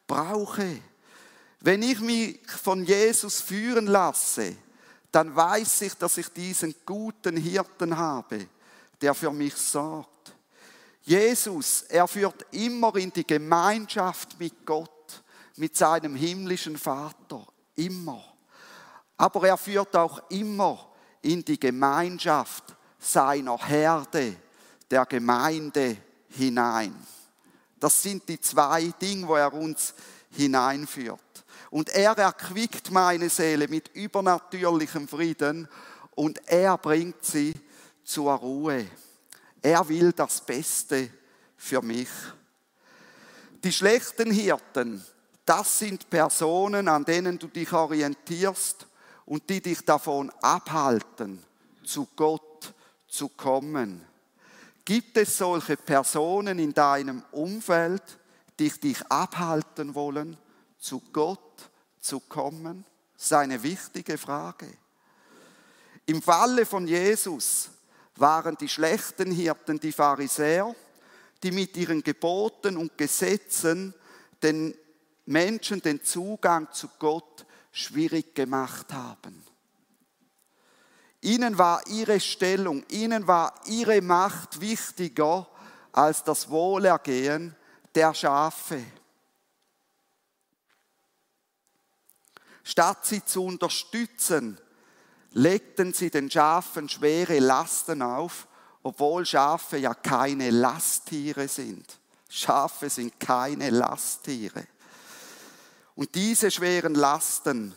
brauche. 0.06 0.80
Wenn 1.66 1.82
ich 1.82 1.98
mich 1.98 2.38
von 2.46 2.84
Jesus 2.84 3.40
führen 3.40 3.88
lasse, 3.88 4.54
dann 5.10 5.34
weiß 5.34 5.80
ich, 5.80 5.94
dass 5.94 6.16
ich 6.16 6.28
diesen 6.28 6.72
guten 6.86 7.36
Hirten 7.36 7.96
habe, 7.96 8.46
der 9.00 9.12
für 9.14 9.32
mich 9.32 9.56
sorgt. 9.56 10.32
Jesus, 11.02 11.82
er 11.88 12.06
führt 12.06 12.46
immer 12.52 12.94
in 12.94 13.12
die 13.12 13.26
Gemeinschaft 13.26 14.38
mit 14.38 14.64
Gott, 14.64 15.24
mit 15.56 15.76
seinem 15.76 16.14
himmlischen 16.14 16.78
Vater. 16.78 17.44
Immer. 17.74 18.22
Aber 19.16 19.48
er 19.48 19.56
führt 19.56 19.96
auch 19.96 20.22
immer 20.30 20.88
in 21.20 21.44
die 21.44 21.58
Gemeinschaft 21.58 22.76
seiner 22.96 23.58
Herde, 23.58 24.36
der 24.88 25.04
Gemeinde 25.04 25.96
hinein. 26.28 26.94
Das 27.80 28.00
sind 28.00 28.28
die 28.28 28.40
zwei 28.40 28.92
Dinge, 29.02 29.26
wo 29.26 29.34
er 29.34 29.52
uns 29.52 29.94
hineinführt. 30.30 31.25
Und 31.70 31.88
er 31.90 32.16
erquickt 32.16 32.90
meine 32.90 33.28
Seele 33.28 33.68
mit 33.68 33.88
übernatürlichem 33.94 35.08
Frieden 35.08 35.68
und 36.14 36.40
er 36.48 36.78
bringt 36.78 37.24
sie 37.24 37.54
zur 38.04 38.32
Ruhe. 38.34 38.86
Er 39.62 39.88
will 39.88 40.12
das 40.12 40.40
Beste 40.40 41.10
für 41.56 41.82
mich. 41.82 42.08
Die 43.64 43.72
schlechten 43.72 44.30
Hirten, 44.30 45.04
das 45.44 45.78
sind 45.78 46.08
Personen, 46.08 46.88
an 46.88 47.04
denen 47.04 47.38
du 47.38 47.48
dich 47.48 47.72
orientierst 47.72 48.86
und 49.24 49.48
die 49.50 49.60
dich 49.60 49.84
davon 49.84 50.30
abhalten, 50.40 51.42
zu 51.84 52.08
Gott 52.14 52.74
zu 53.08 53.28
kommen. 53.28 54.04
Gibt 54.84 55.16
es 55.16 55.38
solche 55.38 55.76
Personen 55.76 56.58
in 56.58 56.72
deinem 56.72 57.24
Umfeld, 57.32 58.02
die 58.58 58.70
dich 58.70 59.04
abhalten 59.10 59.94
wollen, 59.94 60.36
zu 60.78 61.02
Gott 61.12 61.45
zu 62.06 62.20
kommen? 62.20 62.84
Das 63.14 63.26
ist 63.26 63.32
eine 63.32 63.62
wichtige 63.62 64.18
Frage. 64.18 64.68
Im 66.06 66.22
Falle 66.22 66.64
von 66.64 66.86
Jesus 66.86 67.70
waren 68.16 68.56
die 68.56 68.68
schlechten 68.68 69.30
Hirten 69.32 69.80
die 69.80 69.92
Pharisäer, 69.92 70.74
die 71.42 71.50
mit 71.50 71.76
ihren 71.76 72.02
Geboten 72.02 72.76
und 72.76 72.96
Gesetzen 72.96 73.94
den 74.42 74.74
Menschen 75.26 75.82
den 75.82 76.02
Zugang 76.02 76.72
zu 76.72 76.88
Gott 76.98 77.44
schwierig 77.72 78.34
gemacht 78.34 78.92
haben. 78.92 79.44
Ihnen 81.20 81.58
war 81.58 81.84
ihre 81.88 82.20
Stellung, 82.20 82.84
ihnen 82.88 83.26
war 83.26 83.52
ihre 83.66 84.00
Macht 84.00 84.60
wichtiger 84.60 85.48
als 85.92 86.22
das 86.22 86.48
Wohlergehen 86.48 87.56
der 87.94 88.14
Schafe. 88.14 88.84
Statt 92.68 93.06
sie 93.06 93.24
zu 93.24 93.44
unterstützen, 93.44 94.58
legten 95.30 95.92
sie 95.92 96.10
den 96.10 96.28
Schafen 96.28 96.88
schwere 96.88 97.38
Lasten 97.38 98.02
auf, 98.02 98.48
obwohl 98.82 99.24
Schafe 99.24 99.76
ja 99.76 99.94
keine 99.94 100.50
Lasttiere 100.50 101.46
sind. 101.46 102.00
Schafe 102.28 102.90
sind 102.90 103.20
keine 103.20 103.70
Lasttiere. 103.70 104.66
Und 105.94 106.12
diese 106.16 106.50
schweren 106.50 106.96
Lasten 106.96 107.72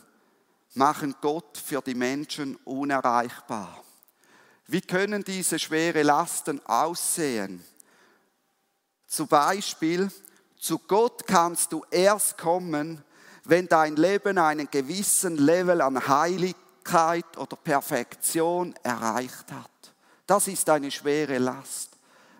machen 0.74 1.14
Gott 1.20 1.56
für 1.56 1.82
die 1.82 1.94
Menschen 1.94 2.56
unerreichbar. 2.64 3.84
Wie 4.66 4.80
können 4.80 5.22
diese 5.22 5.60
schweren 5.60 6.04
Lasten 6.04 6.66
aussehen? 6.66 7.64
Zum 9.06 9.28
Beispiel, 9.28 10.10
zu 10.58 10.80
Gott 10.80 11.28
kannst 11.28 11.70
du 11.70 11.84
erst 11.92 12.36
kommen, 12.36 13.04
wenn 13.44 13.66
dein 13.68 13.96
Leben 13.96 14.38
einen 14.38 14.70
gewissen 14.70 15.36
Level 15.36 15.80
an 15.80 16.06
Heiligkeit 16.06 17.36
oder 17.36 17.56
Perfektion 17.56 18.74
erreicht 18.82 19.50
hat. 19.52 19.70
Das 20.26 20.46
ist 20.48 20.68
eine 20.68 20.90
schwere 20.90 21.38
Last. 21.38 21.90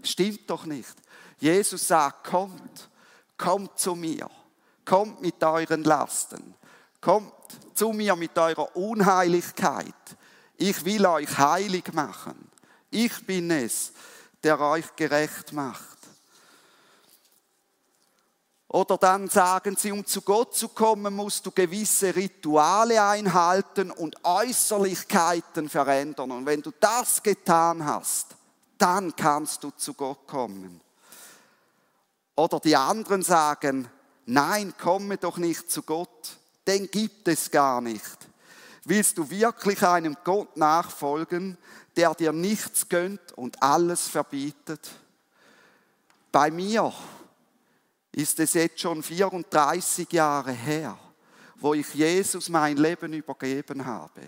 Stimmt 0.02 0.48
doch 0.48 0.64
nicht. 0.64 0.94
Jesus 1.38 1.88
sagt, 1.88 2.28
kommt, 2.28 2.88
kommt 3.36 3.78
zu 3.78 3.94
mir. 3.94 4.28
Kommt 4.84 5.20
mit 5.20 5.42
euren 5.42 5.84
Lasten. 5.84 6.54
Kommt 7.00 7.32
zu 7.74 7.92
mir 7.92 8.14
mit 8.16 8.36
eurer 8.38 8.76
Unheiligkeit. 8.76 9.94
Ich 10.56 10.84
will 10.84 11.06
euch 11.06 11.38
heilig 11.38 11.92
machen. 11.92 12.50
Ich 12.90 13.24
bin 13.26 13.50
es, 13.50 13.92
der 14.42 14.60
euch 14.60 14.94
gerecht 14.96 15.52
macht. 15.52 15.99
Oder 18.72 18.98
dann 18.98 19.28
sagen 19.28 19.74
sie, 19.76 19.90
um 19.90 20.06
zu 20.06 20.22
Gott 20.22 20.54
zu 20.54 20.68
kommen, 20.68 21.12
musst 21.12 21.44
du 21.44 21.50
gewisse 21.50 22.14
Rituale 22.14 23.02
einhalten 23.02 23.90
und 23.90 24.24
Äußerlichkeiten 24.24 25.68
verändern. 25.68 26.30
Und 26.30 26.46
wenn 26.46 26.62
du 26.62 26.70
das 26.78 27.20
getan 27.20 27.84
hast, 27.84 28.36
dann 28.78 29.16
kannst 29.16 29.64
du 29.64 29.72
zu 29.72 29.94
Gott 29.94 30.24
kommen. 30.28 30.80
Oder 32.36 32.60
die 32.60 32.76
anderen 32.76 33.24
sagen, 33.24 33.88
nein, 34.26 34.72
komme 34.78 35.16
doch 35.16 35.36
nicht 35.36 35.68
zu 35.68 35.82
Gott, 35.82 36.38
den 36.68 36.88
gibt 36.92 37.26
es 37.26 37.50
gar 37.50 37.80
nicht. 37.80 38.28
Willst 38.84 39.18
du 39.18 39.30
wirklich 39.30 39.82
einem 39.82 40.16
Gott 40.22 40.56
nachfolgen, 40.56 41.58
der 41.96 42.14
dir 42.14 42.32
nichts 42.32 42.88
gönnt 42.88 43.32
und 43.32 43.60
alles 43.64 44.06
verbietet? 44.06 44.90
Bei 46.30 46.52
mir 46.52 46.92
ist 48.12 48.40
es 48.40 48.54
jetzt 48.54 48.80
schon 48.80 49.02
34 49.02 50.10
Jahre 50.12 50.52
her, 50.52 50.98
wo 51.56 51.74
ich 51.74 51.94
Jesus 51.94 52.48
mein 52.48 52.76
Leben 52.76 53.12
übergeben 53.12 53.84
habe. 53.84 54.22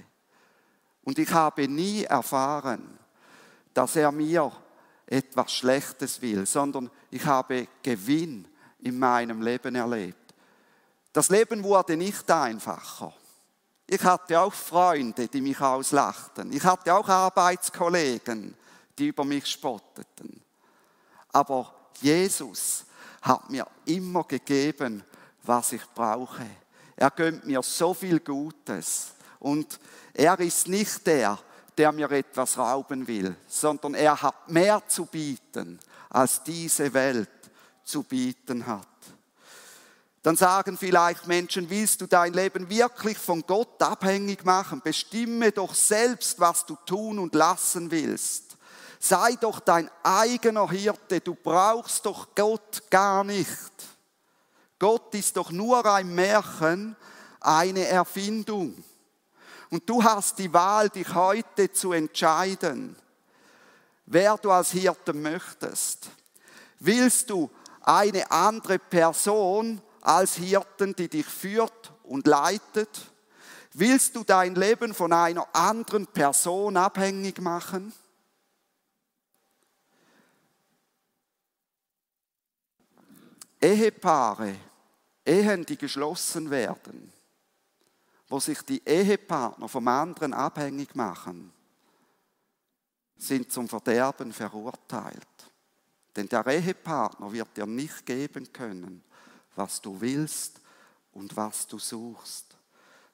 Und 1.03 1.19
ich 1.19 1.31
habe 1.31 1.67
nie 1.67 2.05
erfahren, 2.05 2.99
dass 3.75 3.97
er 3.97 4.13
mir 4.13 4.53
etwas 5.07 5.53
Schlechtes 5.53 6.23
will, 6.23 6.47
sondern 6.47 6.91
ich 7.11 7.25
habe 7.25 7.67
Gewinn 7.83 8.47
in 8.79 8.99
meinem 8.99 9.43
Leben 9.43 9.75
erlebt. 9.75 10.35
Das 11.13 11.29
Leben 11.29 11.63
wurde 11.63 11.97
nicht 11.97 12.31
einfacher. 12.31 13.13
Ich 13.87 14.03
hatte 14.05 14.41
auch 14.41 14.55
Freunde, 14.55 15.29
die 15.29 15.41
mich 15.41 15.61
auslachten. 15.61 16.53
Ich 16.53 16.65
hatte 16.65 16.95
auch 16.95 17.09
Arbeitskollegen, 17.09 18.55
die 18.99 19.09
über 19.09 19.25
mich 19.25 19.47
spotteten. 19.47 20.41
Aber 21.33 21.91
Jesus 22.01 22.87
hat 23.23 23.49
mir 23.51 23.67
immer 23.87 24.25
gegeben, 24.25 25.03
was 25.43 25.73
ich 25.73 25.85
brauche. 25.95 26.47
Er 26.97 27.11
gönnt 27.11 27.47
mir 27.47 27.63
so 27.63 27.95
viel 27.95 28.21
Gutes. 28.21 29.13
Und 29.39 29.81
er 30.15 30.39
ist 30.39 30.69
nicht 30.69 31.07
der, 31.07 31.39
der 31.77 31.91
mir 31.93 32.11
etwas 32.11 32.59
rauben 32.59 33.07
will, 33.07 33.35
sondern 33.49 33.95
er 33.95 34.21
hat 34.21 34.49
mehr 34.49 34.83
zu 34.87 35.07
bieten, 35.07 35.81
als 36.11 36.43
diese 36.45 36.93
Welt 36.93 37.31
zu 37.83 38.03
bieten 38.03 38.67
hat. 38.67 38.87
Dann 40.23 40.37
sagen 40.37 40.79
vielleicht 40.79 41.27
Menschen, 41.27 41.69
willst 41.69 42.01
du 42.01 42.07
dein 42.07 42.33
Leben 42.33 42.69
wirklich 42.69 43.19
von 43.19 43.43
Gott 43.45 43.83
abhängig 43.83 44.45
machen? 44.45 44.81
Bestimme 44.81 45.51
doch 45.51 45.75
selbst, 45.75 46.39
was 46.39 46.65
du 46.65 46.77
tun 46.87 47.19
und 47.19 47.35
lassen 47.35 47.91
willst. 47.91 48.52
Sei 49.05 49.35
doch 49.35 49.59
dein 49.59 49.91
eigener 50.05 50.71
Hirte, 50.71 51.19
du 51.19 51.35
brauchst 51.35 52.07
doch 52.07 52.37
Gott 52.37 52.89
gar 52.89 53.25
nicht. 53.25 53.73
Gott 54.79 55.13
ist 55.17 55.37
doch 55.37 55.51
nur 55.51 55.85
ein 55.85 56.15
Märchen, 56.15 56.95
eine 57.41 57.85
Erfindung. 57.85 58.85
Und 59.71 59.89
du 59.91 60.05
hast 60.05 60.39
die 60.39 60.53
Wahl, 60.53 60.89
dich 60.89 61.13
heute 61.17 61.73
zu 61.73 61.91
entscheiden, 61.91 62.95
wer 64.07 64.37
du 64.37 64.53
als 64.53 64.71
Hirte 64.71 65.13
möchtest. 65.13 66.09
Willst 66.79 67.29
du 67.29 67.51
eine 67.81 68.31
andere 68.31 68.79
Person 68.79 69.83
als 70.01 70.37
Hirten, 70.37 70.95
die 70.95 71.09
dich 71.09 71.27
führt 71.27 71.93
und 72.05 72.29
leitet? 72.29 73.01
Willst 73.73 74.15
du 74.15 74.23
dein 74.23 74.55
Leben 74.55 74.95
von 74.95 75.13
einer 75.13 75.49
anderen 75.53 76.07
Person 76.07 76.77
abhängig 76.77 77.41
machen? 77.41 77.93
Ehepaare, 83.63 84.57
Ehen, 85.25 85.65
die 85.65 85.77
geschlossen 85.77 86.51
werden, 86.51 87.13
wo 88.29 88.41
sich 88.41 88.61
die 88.63 88.83
Ehepartner 88.85 89.69
vom 89.69 89.87
anderen 89.87 90.35
abhängig 90.35 90.95
machen, 90.97 91.53
sind 93.17 93.53
zum 93.53 93.69
Verderben 93.69 94.33
verurteilt. 94.33 95.29
Denn 96.17 96.29
der 96.29 96.45
Ehepartner 96.47 97.33
wird 97.33 97.57
dir 97.57 97.67
nicht 97.67 98.05
geben 98.05 98.53
können, 98.53 99.05
was 99.55 99.81
du 99.81 100.01
willst 100.01 100.61
und 101.13 101.37
was 101.37 101.67
du 101.67 101.79
suchst. 101.79 102.57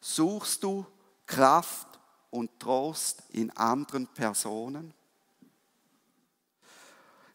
Suchst 0.00 0.62
du 0.62 0.86
Kraft 1.26 2.00
und 2.30 2.58
Trost 2.58 3.22
in 3.30 3.50
anderen 3.50 4.06
Personen? 4.06 4.94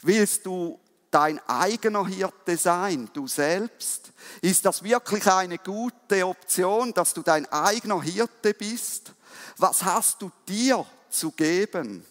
Willst 0.02 0.46
du 0.46 0.80
dein 1.14 1.40
eigener 1.48 2.08
Hirte 2.08 2.58
sein, 2.58 3.10
du 3.14 3.28
selbst? 3.28 4.12
Ist 4.42 4.66
das 4.66 4.84
wirklich 4.84 5.28
eine 5.28 5.58
gute 5.58 6.26
Option, 6.26 6.94
dass 6.94 7.14
du 7.14 7.22
dein 7.22 7.46
eigener 7.52 8.02
Hirte 8.02 8.54
bist? 8.54 9.14
Was 9.58 9.84
hast 9.84 10.22
du 10.22 10.32
dir 10.48 10.86
zu 11.10 11.32
geben? 11.32 12.06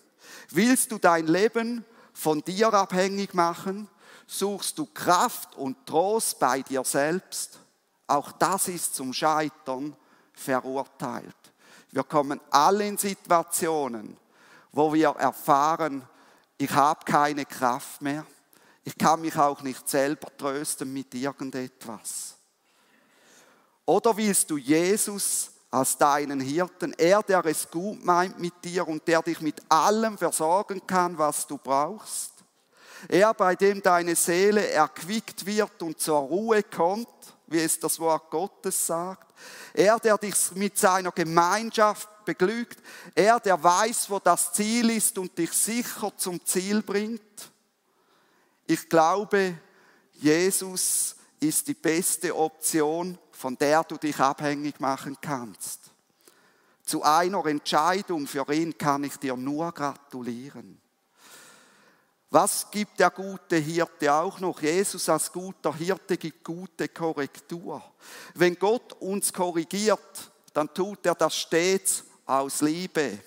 Willst 0.51 0.93
du 0.93 0.99
dein 0.99 1.27
Leben 1.27 1.85
von 2.13 2.43
dir 2.43 2.73
abhängig 2.73 3.35
machen? 3.35 3.89
Suchst 4.27 4.79
du 4.79 4.87
Kraft 4.87 5.57
und 5.57 5.85
Trost 5.87 6.39
bei 6.39 6.63
dir 6.63 6.85
selbst? 6.85 7.59
Auch 8.07 8.31
das 8.33 8.69
ist 8.69 8.95
zum 8.95 9.13
Scheitern 9.13 9.97
verurteilt. 10.33 11.35
Wir 11.91 12.05
kommen 12.05 12.41
alle 12.51 12.87
in 12.87 12.97
Situationen, 12.97 14.17
wo 14.71 14.93
wir 14.93 15.11
erfahren, 15.11 16.03
ich 16.57 16.71
habe 16.71 17.05
keine 17.05 17.45
Kraft 17.45 18.01
mehr. 18.01 18.25
Ich 18.85 18.99
kann 18.99 19.21
mich 19.21 19.37
auch 19.37 19.63
nicht 19.63 19.89
selber 19.89 20.29
trösten 20.37 20.93
mit 20.93 21.15
irgendetwas. 21.15 22.35
Oder 23.85 24.17
willst 24.17 24.51
du 24.51 24.57
Jesus 24.57 25.51
als 25.71 25.97
deinen 25.97 26.41
Hirten, 26.41 26.93
er, 26.99 27.23
der 27.23 27.45
es 27.47 27.71
gut 27.71 28.05
meint 28.05 28.39
mit 28.39 28.55
dir 28.65 28.87
und 28.87 29.07
der 29.09 29.23
dich 29.23 29.41
mit 29.41 29.61
allem 29.71 30.19
versorgen 30.19 30.87
kann, 30.87 31.17
was 31.17 31.47
du 31.47 31.59
brauchst? 31.59 32.33
Er, 33.09 33.35
bei 33.35 33.57
dem 33.57 33.83
deine 33.83 34.15
Seele 34.15 34.69
erquickt 34.69 35.45
wird 35.45 35.83
und 35.83 35.99
zur 35.99 36.19
Ruhe 36.19 36.63
kommt, 36.63 37.09
wie 37.47 37.61
es 37.61 37.79
das 37.81 37.99
Wort 37.99 38.31
Gottes 38.31 38.87
sagt. 38.87 39.33
Er, 39.75 39.99
der 39.99 40.19
dich 40.19 40.35
mit 40.55 40.79
seiner 40.79 41.11
Gemeinschaft 41.11 42.09
beglückt. 42.25 42.79
Er, 43.15 43.41
der 43.41 43.63
weiß, 43.63 44.09
wo 44.11 44.19
das 44.21 44.53
Ziel 44.53 44.91
ist 44.91 45.19
und 45.19 45.37
dich 45.37 45.53
sicher 45.53 46.13
zum 46.17 46.45
Ziel 46.45 46.83
bringt. 46.83 47.52
Ich 48.67 48.89
glaube, 48.89 49.59
Jesus 50.15 51.17
ist 51.41 51.67
die 51.69 51.75
beste 51.75 52.37
Option, 52.37 53.19
von 53.33 53.57
der 53.57 53.83
du 53.85 53.97
dich 53.97 54.19
abhängig 54.19 54.79
machen 54.81 55.17
kannst. 55.21 55.81
Zu 56.85 57.03
einer 57.03 57.45
Entscheidung 57.47 58.27
für 58.27 58.51
ihn 58.53 58.77
kann 58.77 59.05
ich 59.05 59.17
dir 59.17 59.37
nur 59.37 59.73
gratulieren. 59.73 60.81
Was 62.31 62.71
gibt 62.71 62.99
der 62.99 63.11
gute 63.11 63.57
Hirte 63.57 64.13
auch 64.13 64.41
noch? 64.41 64.63
Jesus 64.63 65.09
als 65.09 65.31
guter 65.31 65.75
Hirte 65.75 66.17
gibt 66.17 66.43
gute 66.43 66.89
Korrektur. 66.89 67.83
Wenn 68.35 68.59
Gott 68.59 68.95
uns 68.95 69.33
korrigiert, 69.33 70.33
dann 70.55 70.73
tut 70.73 71.05
er 71.05 71.15
das 71.15 71.37
stets 71.37 72.05
aus 72.25 72.63
Liebe. 72.63 73.19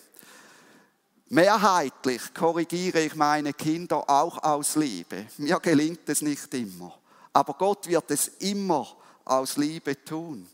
Mehrheitlich 1.36 2.34
korrigiere 2.34 3.02
ich 3.02 3.14
meine 3.14 3.52
Kinder 3.52 4.10
auch 4.10 4.42
aus 4.42 4.78
Liebe. 4.78 5.28
Mir 5.38 5.60
gelingt 5.60 6.08
es 6.08 6.22
nicht 6.22 6.54
immer. 6.54 6.98
Aber 7.34 7.56
Gott 7.56 7.88
wird 7.88 8.10
es 8.12 8.30
immer 8.40 8.88
aus 9.26 9.58
Liebe 9.58 10.02
tun. 10.06 10.48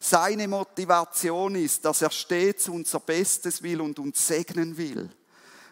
Seine 0.00 0.48
Motivation 0.48 1.56
ist, 1.56 1.84
dass 1.84 2.00
er 2.00 2.10
stets 2.10 2.70
unser 2.70 3.00
Bestes 3.00 3.62
will 3.62 3.82
und 3.82 3.98
uns 3.98 4.26
segnen 4.26 4.74
will. 4.78 5.10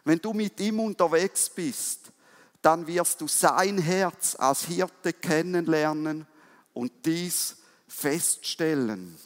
Wenn 0.04 0.18
du 0.18 0.34
mit 0.34 0.60
ihm 0.60 0.80
unterwegs 0.80 1.48
bist, 1.48 2.12
dann 2.60 2.86
wirst 2.86 3.22
du 3.22 3.28
sein 3.28 3.78
Herz 3.78 4.36
als 4.38 4.66
Hirte 4.66 5.14
kennenlernen 5.14 6.26
und 6.74 6.92
dies 7.06 7.56
feststellen. 7.88 9.18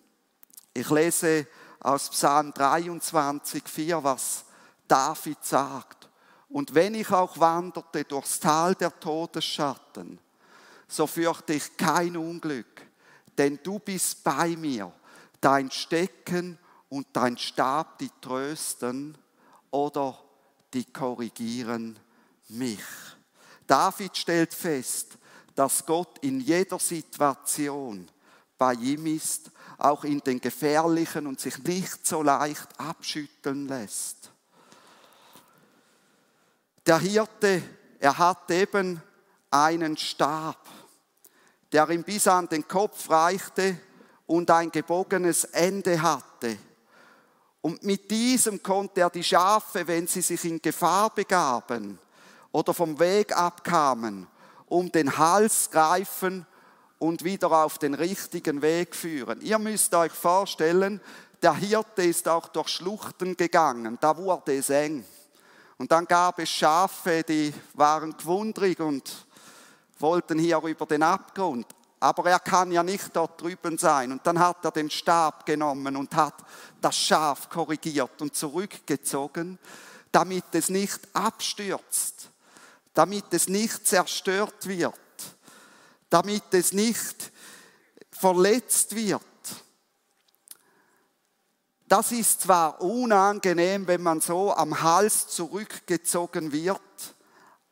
Ich 0.73 0.89
lese 0.89 1.49
aus 1.81 2.11
Psalm 2.11 2.55
23, 2.55 3.65
4, 3.67 4.05
was 4.05 4.46
David 4.89 5.45
sagt, 5.45 6.09
und 6.49 6.75
wenn 6.75 6.95
ich 6.95 7.11
auch 7.11 7.39
wanderte 7.39 8.05
durchs 8.05 8.39
Tal 8.41 8.75
der 8.75 8.99
Todesschatten, 8.99 10.19
so 10.89 11.07
fürchte 11.07 11.55
ich 11.55 11.77
kein 11.77 12.17
Unglück, 12.17 12.87
denn 13.37 13.59
du 13.63 13.79
bist 13.79 14.23
bei 14.23 14.57
mir, 14.57 14.93
dein 15.41 15.71
Stecken 15.71 16.59
und 16.89 17.09
dein 17.13 17.37
Stab, 17.37 17.99
die 17.99 18.11
trösten 18.21 19.19
oder 19.71 20.19
die 20.73 20.85
korrigieren 20.85 21.99
mich. 22.49 22.85
David 23.67 24.17
stellt 24.17 24.55
fest, 24.55 25.19
dass 25.55 25.85
Gott 25.85 26.19
in 26.21 26.41
jeder 26.41 26.79
Situation 26.79 28.09
bei 28.57 28.75
ihm 28.75 29.07
ist, 29.07 29.51
auch 29.79 30.05
in 30.05 30.21
den 30.21 30.41
gefährlichen 30.41 31.27
und 31.27 31.41
sich 31.41 31.59
nicht 31.65 32.07
so 32.07 32.23
leicht 32.23 32.69
abschütteln 32.79 33.67
lässt. 33.67 34.31
Der 36.87 36.99
Hirte, 36.99 37.63
er 37.99 38.17
hat 38.17 38.49
eben 38.51 39.03
einen 39.51 39.97
Stab, 39.97 40.69
der 41.73 41.91
ihm 41.91 42.05
bis 42.05 42.29
an 42.29 42.49
den 42.49 42.69
Kopf 42.69 43.11
reichte 43.11 43.77
und 44.27 44.49
ein 44.53 44.71
gebogenes 44.71 45.45
Ende 45.45 46.01
hatte. 46.01 46.57
Und 47.61 47.83
mit 47.83 48.09
diesem 48.09 48.63
konnte 48.63 49.01
er 49.01 49.11
die 49.11 49.25
Schafe, 49.25 49.89
wenn 49.89 50.07
sie 50.07 50.23
sich 50.23 50.45
in 50.45 50.63
Gefahr 50.63 51.13
begaben 51.13 51.99
oder 52.53 52.73
vom 52.73 52.97
Weg 53.01 53.37
abkamen, 53.37 54.29
um 54.67 54.93
den 54.93 55.19
Hals 55.19 55.69
greifen 55.73 56.47
und 57.01 57.25
wieder 57.25 57.51
auf 57.51 57.79
den 57.79 57.95
richtigen 57.95 58.63
Weg 58.63 58.95
führen. 58.95 59.41
Ihr 59.41 59.59
müsst 59.59 59.93
euch 59.93 60.13
vorstellen, 60.13 61.01
der 61.43 61.55
Hirte 61.55 62.05
ist 62.05 62.29
auch 62.29 62.47
durch 62.47 62.69
Schluchten 62.69 63.37
gegangen, 63.37 63.99
da 64.01 64.17
wurde 64.17 64.57
es 64.57 64.71
eng. 64.71 65.05
Und 65.79 65.93
dann 65.93 66.07
gab 66.07 66.39
es 66.39 66.49
Schafe, 66.49 67.23
die 67.23 67.53
waren 67.75 68.17
gewundrig 68.17 68.81
und 68.81 69.27
wollten 69.99 70.39
hier 70.39 70.61
über 70.63 70.87
den 70.87 71.03
Abgrund. 71.03 71.67
Aber 72.01 72.31
er 72.31 72.41
kann 72.41 72.73
ja 72.73 72.83
nicht 72.83 73.15
dort 73.15 73.41
drüben 73.41 73.79
sein. 73.79 74.13
Und 74.13 74.27
dann 74.27 74.39
hat 74.39 74.65
er 74.65 74.71
den 74.71 74.91
Stab 74.91 75.47
genommen 75.47 75.97
und 75.97 76.15
hat 76.15 76.35
das 76.81 76.97
Schaf 76.97 77.49
korrigiert 77.49 78.21
und 78.21 78.35
zurückgezogen, 78.35 79.59
damit 80.13 80.45
es 80.53 80.69
nicht 80.69 81.01
abstürzt, 81.15 82.31
damit 82.95 83.33
es 83.33 83.49
nicht 83.49 83.87
zerstört 83.87 84.67
wird, 84.67 84.95
damit 86.11 86.53
es 86.53 86.73
nicht 86.73 87.33
verletzt 88.11 88.95
wird. 88.95 89.23
Das 91.89 92.11
ist 92.11 92.41
zwar 92.41 92.81
unangenehm, 92.81 93.87
wenn 93.87 94.03
man 94.03 94.21
so 94.21 94.53
am 94.53 94.83
Hals 94.83 95.29
zurückgezogen 95.29 96.51
wird, 96.51 96.81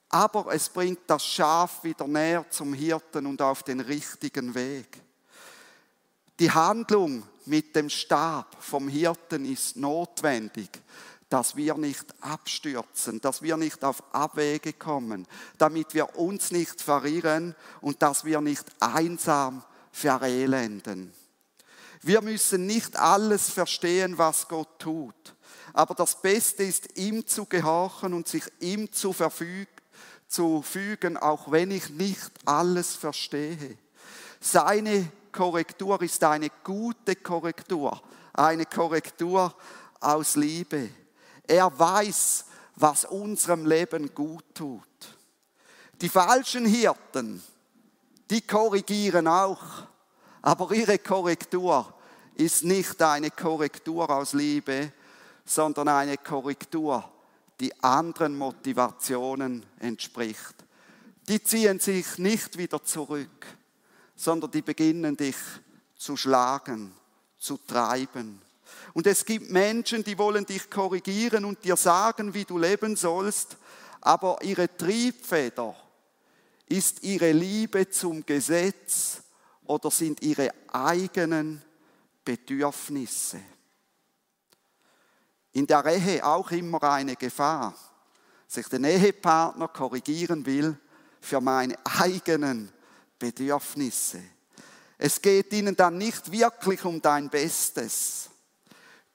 aber 0.08 0.54
es 0.54 0.68
bringt 0.68 1.00
das 1.08 1.26
Schaf 1.26 1.82
wieder 1.82 2.06
näher 2.06 2.48
zum 2.48 2.72
Hirten 2.74 3.26
und 3.26 3.42
auf 3.42 3.64
den 3.64 3.80
richtigen 3.80 4.54
Weg. 4.54 5.02
Die 6.38 6.50
Handlung 6.50 7.24
mit 7.46 7.74
dem 7.74 7.90
Stab 7.90 8.56
vom 8.60 8.88
Hirten 8.88 9.44
ist 9.44 9.76
notwendig, 9.76 10.68
dass 11.28 11.56
wir 11.56 11.74
nicht 11.74 12.06
abstürzen, 12.20 13.20
dass 13.20 13.42
wir 13.42 13.56
nicht 13.56 13.82
auf 13.82 14.02
Abwege 14.14 14.72
kommen, 14.72 15.26
damit 15.58 15.94
wir 15.94 16.16
uns 16.16 16.52
nicht 16.52 16.80
verirren 16.80 17.56
und 17.80 18.02
dass 18.02 18.24
wir 18.24 18.40
nicht 18.40 18.66
einsam 18.78 19.64
verelenden. 19.90 21.12
Wir 22.06 22.20
müssen 22.20 22.66
nicht 22.66 22.96
alles 22.96 23.48
verstehen, 23.48 24.18
was 24.18 24.46
Gott 24.46 24.78
tut. 24.78 25.34
Aber 25.72 25.94
das 25.94 26.20
Beste 26.20 26.62
ist, 26.62 26.98
ihm 26.98 27.26
zu 27.26 27.46
gehorchen 27.46 28.12
und 28.12 28.28
sich 28.28 28.44
ihm 28.60 28.92
zu, 28.92 29.14
zu 30.28 30.60
fügen, 30.60 31.16
auch 31.16 31.50
wenn 31.50 31.70
ich 31.70 31.88
nicht 31.88 32.30
alles 32.44 32.94
verstehe. 32.94 33.78
Seine 34.38 35.10
Korrektur 35.32 36.02
ist 36.02 36.22
eine 36.22 36.50
gute 36.62 37.16
Korrektur, 37.16 38.02
eine 38.34 38.66
Korrektur 38.66 39.54
aus 39.98 40.36
Liebe. 40.36 40.90
Er 41.46 41.76
weiß, 41.78 42.44
was 42.76 43.06
unserem 43.06 43.64
Leben 43.64 44.14
gut 44.14 44.44
tut. 44.52 44.82
Die 46.02 46.10
falschen 46.10 46.66
Hirten, 46.66 47.42
die 48.28 48.42
korrigieren 48.42 49.26
auch, 49.26 49.86
aber 50.44 50.72
ihre 50.72 50.98
Korrektur 50.98 51.94
ist 52.34 52.64
nicht 52.64 53.00
eine 53.00 53.30
Korrektur 53.30 54.10
aus 54.10 54.34
Liebe, 54.34 54.92
sondern 55.42 55.88
eine 55.88 56.18
Korrektur, 56.18 57.10
die 57.60 57.72
anderen 57.82 58.36
Motivationen 58.36 59.64
entspricht. 59.80 60.54
Die 61.28 61.42
ziehen 61.42 61.80
sich 61.80 62.18
nicht 62.18 62.58
wieder 62.58 62.84
zurück, 62.84 63.46
sondern 64.16 64.50
die 64.50 64.60
beginnen 64.60 65.16
dich 65.16 65.36
zu 65.96 66.14
schlagen, 66.14 66.92
zu 67.38 67.56
treiben. 67.56 68.42
Und 68.92 69.06
es 69.06 69.24
gibt 69.24 69.50
Menschen, 69.50 70.04
die 70.04 70.18
wollen 70.18 70.44
dich 70.44 70.68
korrigieren 70.68 71.46
und 71.46 71.64
dir 71.64 71.76
sagen, 71.76 72.34
wie 72.34 72.44
du 72.44 72.58
leben 72.58 72.96
sollst, 72.96 73.56
aber 74.02 74.36
ihre 74.42 74.76
Triebfeder 74.76 75.74
ist 76.68 77.02
ihre 77.02 77.32
Liebe 77.32 77.88
zum 77.88 78.26
Gesetz 78.26 79.23
oder 79.66 79.90
sind 79.90 80.22
ihre 80.22 80.50
eigenen 80.72 81.62
Bedürfnisse. 82.24 83.40
In 85.52 85.66
der 85.66 85.84
Ehe 85.86 86.24
auch 86.24 86.50
immer 86.50 86.82
eine 86.82 87.16
Gefahr, 87.16 87.74
sich 88.46 88.66
den 88.68 88.84
Ehepartner 88.84 89.68
korrigieren 89.68 90.44
will 90.46 90.76
für 91.20 91.40
meine 91.40 91.76
eigenen 91.84 92.72
Bedürfnisse. 93.18 94.22
Es 94.98 95.20
geht 95.20 95.52
ihnen 95.52 95.76
dann 95.76 95.98
nicht 95.98 96.30
wirklich 96.30 96.84
um 96.84 97.00
dein 97.00 97.28
Bestes. 97.28 98.30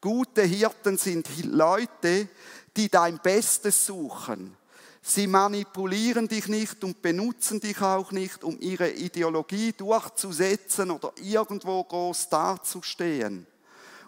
Gute 0.01 0.43
Hirten 0.43 0.97
sind 0.97 1.27
Leute, 1.45 2.29
die 2.75 2.89
dein 2.89 3.19
Bestes 3.19 3.85
suchen, 3.85 4.55
Sie 5.01 5.27
manipulieren 5.27 6.27
dich 6.27 6.47
nicht 6.47 6.83
und 6.83 7.01
benutzen 7.01 7.59
dich 7.59 7.81
auch 7.81 8.11
nicht, 8.11 8.43
um 8.43 8.59
ihre 8.59 8.91
Ideologie 8.91 9.71
durchzusetzen 9.73 10.91
oder 10.91 11.13
irgendwo 11.21 11.83
groß 11.83 12.29
dazustehen. 12.29 13.47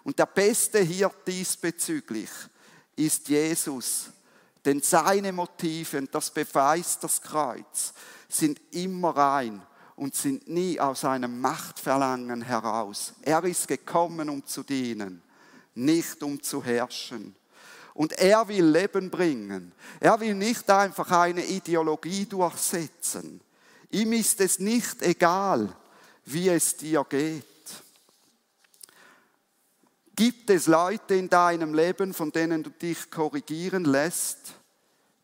Und 0.04 0.18
der 0.18 0.26
Beste 0.26 0.80
hier 0.80 1.10
diesbezüglich 1.26 2.30
ist 2.96 3.28
Jesus. 3.28 4.10
Denn 4.64 4.80
seine 4.80 5.32
Motive, 5.32 5.98
und 5.98 6.14
das 6.14 6.30
beweist 6.30 7.02
das 7.02 7.20
Kreuz, 7.20 7.92
sind 8.28 8.60
immer 8.70 9.16
rein 9.16 9.62
und 9.96 10.14
sind 10.14 10.48
nie 10.48 10.78
aus 10.78 11.04
einem 11.04 11.40
Machtverlangen 11.40 12.42
heraus. 12.42 13.14
Er 13.22 13.42
ist 13.44 13.66
gekommen, 13.66 14.28
um 14.28 14.44
zu 14.46 14.62
dienen, 14.62 15.22
nicht 15.74 16.22
um 16.22 16.42
zu 16.42 16.62
herrschen. 16.62 17.34
Und 17.94 18.12
er 18.12 18.48
will 18.48 18.64
Leben 18.64 19.10
bringen. 19.10 19.72
Er 20.00 20.18
will 20.20 20.34
nicht 20.34 20.68
einfach 20.70 21.10
eine 21.10 21.44
Ideologie 21.44 22.24
durchsetzen. 22.26 23.40
Ihm 23.90 24.12
ist 24.14 24.40
es 24.40 24.58
nicht 24.58 25.02
egal, 25.02 25.74
wie 26.24 26.48
es 26.48 26.76
dir 26.76 27.04
geht. 27.08 27.44
Gibt 30.16 30.50
es 30.50 30.66
Leute 30.66 31.14
in 31.14 31.28
deinem 31.28 31.74
Leben, 31.74 32.14
von 32.14 32.30
denen 32.32 32.62
du 32.62 32.70
dich 32.70 33.10
korrigieren 33.10 33.84
lässt, 33.84 34.54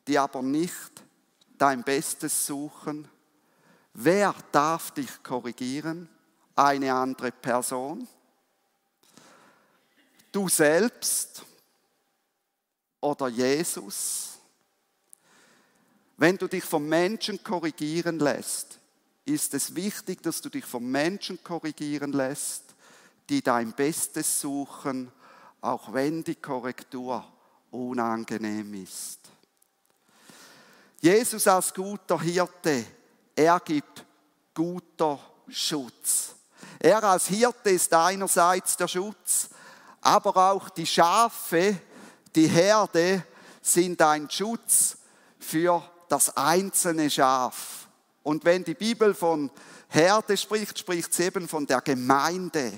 die 0.06 0.18
aber 0.18 0.42
nicht 0.42 1.02
dein 1.56 1.82
Bestes 1.82 2.46
suchen? 2.46 3.08
Wer 3.94 4.34
darf 4.52 4.90
dich 4.92 5.22
korrigieren? 5.22 6.08
Eine 6.56 6.92
andere 6.92 7.32
Person? 7.32 8.08
Du 10.32 10.48
selbst? 10.48 11.42
Oder 13.00 13.28
Jesus? 13.28 14.38
Wenn 16.16 16.36
du 16.36 16.48
dich 16.48 16.64
vom 16.64 16.86
Menschen 16.88 17.42
korrigieren 17.42 18.18
lässt, 18.18 18.80
ist 19.24 19.54
es 19.54 19.74
wichtig, 19.74 20.22
dass 20.22 20.40
du 20.40 20.48
dich 20.48 20.64
vom 20.64 20.90
Menschen 20.90 21.42
korrigieren 21.44 22.12
lässt, 22.12 22.64
die 23.28 23.42
dein 23.42 23.72
Bestes 23.72 24.40
suchen, 24.40 25.12
auch 25.60 25.92
wenn 25.92 26.24
die 26.24 26.34
Korrektur 26.34 27.24
unangenehm 27.70 28.82
ist. 28.82 29.20
Jesus 31.00 31.46
als 31.46 31.72
guter 31.72 32.20
Hirte, 32.20 32.84
er 33.36 33.60
gibt 33.60 34.04
guter 34.54 35.20
Schutz. 35.48 36.34
Er 36.80 37.02
als 37.04 37.28
Hirte 37.28 37.70
ist 37.70 37.92
einerseits 37.92 38.76
der 38.76 38.88
Schutz, 38.88 39.50
aber 40.00 40.52
auch 40.52 40.68
die 40.70 40.86
Schafe, 40.86 41.80
die 42.34 42.46
Herde 42.46 43.22
sind 43.60 44.00
ein 44.02 44.30
Schutz 44.30 44.96
für 45.38 45.82
das 46.08 46.36
einzelne 46.36 47.10
Schaf. 47.10 47.88
Und 48.22 48.44
wenn 48.44 48.64
die 48.64 48.74
Bibel 48.74 49.14
von 49.14 49.50
Herde 49.88 50.36
spricht, 50.36 50.78
spricht 50.78 51.12
sie 51.14 51.24
eben 51.24 51.48
von 51.48 51.66
der 51.66 51.80
Gemeinde. 51.80 52.72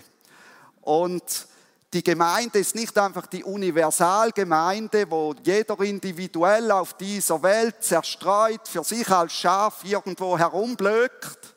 Und 0.81 1.49
die 1.93 2.05
Gemeinde 2.05 2.61
ist 2.61 2.77
nicht 2.77 2.97
einfach 2.97 3.27
die 3.27 3.43
Universalgemeinde, 3.43 5.11
wo 5.11 5.35
jeder 5.43 5.79
individuell 5.81 6.71
auf 6.71 6.95
dieser 6.97 7.43
Welt 7.43 7.83
zerstreut 7.83 8.69
für 8.69 8.85
sich 8.85 9.09
als 9.11 9.33
Schaf 9.33 9.85
irgendwo 9.85 10.39
herumblökt, 10.39 11.57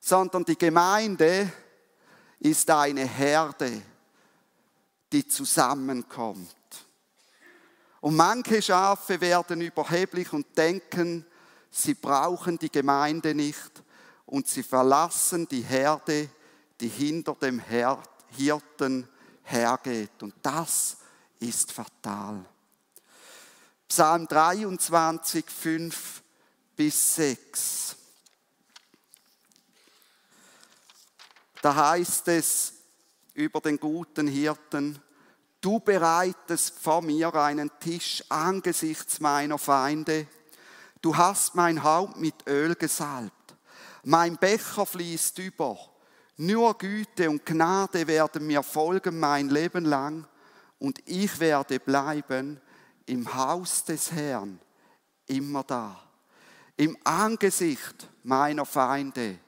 sondern 0.00 0.44
die 0.44 0.58
Gemeinde 0.58 1.52
ist 2.40 2.68
eine 2.68 3.04
Herde 3.04 3.82
die 5.16 5.26
zusammenkommt. 5.26 6.54
Und 8.02 8.16
manche 8.16 8.60
Schafe 8.60 9.18
werden 9.18 9.62
überheblich 9.62 10.30
und 10.34 10.46
denken, 10.58 11.24
sie 11.70 11.94
brauchen 11.94 12.58
die 12.58 12.70
Gemeinde 12.70 13.34
nicht 13.34 13.82
und 14.26 14.46
sie 14.46 14.62
verlassen 14.62 15.48
die 15.48 15.62
Herde, 15.62 16.28
die 16.78 16.88
hinter 16.88 17.34
dem 17.34 17.62
Hirten 18.36 19.08
hergeht. 19.42 20.22
Und 20.22 20.34
das 20.42 20.98
ist 21.40 21.72
fatal. 21.72 22.44
Psalm 23.88 24.28
23, 24.28 25.46
5 25.48 26.22
bis 26.76 27.14
6. 27.14 27.96
Da 31.62 31.74
heißt 31.74 32.28
es 32.28 32.74
über 33.36 33.60
den 33.60 33.78
guten 33.78 34.26
Hirten, 34.26 34.98
du 35.66 35.80
bereitest 35.80 36.78
vor 36.78 37.02
mir 37.02 37.34
einen 37.34 37.72
Tisch 37.80 38.22
angesichts 38.28 39.18
meiner 39.18 39.58
Feinde. 39.58 40.28
Du 41.02 41.16
hast 41.16 41.56
mein 41.56 41.82
Haupt 41.82 42.18
mit 42.18 42.46
Öl 42.48 42.76
gesalbt. 42.76 43.56
Mein 44.04 44.36
Becher 44.36 44.86
fließt 44.86 45.40
über. 45.40 45.76
Nur 46.36 46.78
Güte 46.78 47.28
und 47.28 47.44
Gnade 47.44 48.06
werden 48.06 48.46
mir 48.46 48.62
folgen 48.62 49.18
mein 49.18 49.48
Leben 49.48 49.84
lang 49.86 50.28
und 50.78 51.00
ich 51.04 51.40
werde 51.40 51.80
bleiben 51.80 52.60
im 53.06 53.34
Haus 53.34 53.82
des 53.84 54.12
Herrn 54.12 54.60
immer 55.26 55.64
da. 55.64 56.00
Im 56.76 56.96
Angesicht 57.02 58.08
meiner 58.22 58.66
Feinde 58.66 59.40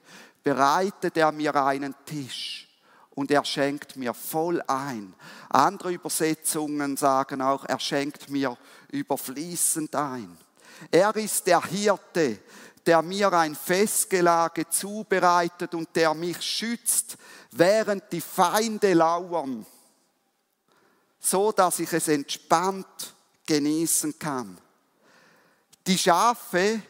bereitet 0.43 1.15
er 1.15 1.31
mir 1.31 1.55
einen 1.55 1.95
Tisch 2.05 2.68
und 3.19 3.31
er 3.31 3.43
schenkt 3.43 3.97
mir 3.97 4.13
voll 4.13 4.61
ein. 4.65 5.13
Andere 5.49 5.91
Übersetzungen 5.91 6.95
sagen 6.95 7.41
auch, 7.41 7.65
er 7.65 7.77
schenkt 7.77 8.29
mir 8.29 8.57
überfließend 8.91 9.93
ein. 9.93 10.37
Er 10.89 11.13
ist 11.17 11.45
der 11.45 11.61
Hirte, 11.65 12.39
der 12.85 13.01
mir 13.01 13.33
ein 13.33 13.55
Festgelage 13.55 14.69
zubereitet 14.69 15.75
und 15.75 15.93
der 15.97 16.13
mich 16.13 16.41
schützt, 16.41 17.17
während 17.51 18.09
die 18.13 18.21
Feinde 18.21 18.93
lauern, 18.93 19.65
so 21.19 21.51
dass 21.51 21.79
ich 21.79 21.91
es 21.91 22.07
entspannt 22.07 23.13
genießen 23.45 24.17
kann. 24.17 24.57
Die 25.85 25.97
Schafe, 25.97 26.81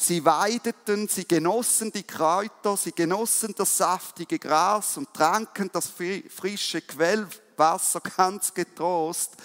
sie 0.00 0.24
weideten, 0.24 1.08
sie 1.08 1.28
genossen 1.28 1.92
die 1.92 2.02
Kräuter, 2.02 2.76
sie 2.76 2.92
genossen 2.92 3.54
das 3.56 3.76
saftige 3.76 4.38
Gras 4.38 4.96
und 4.96 5.12
tranken 5.12 5.70
das 5.72 5.88
frische 5.88 6.80
Quellwasser 6.80 8.00
ganz 8.16 8.54
getrost, 8.54 9.36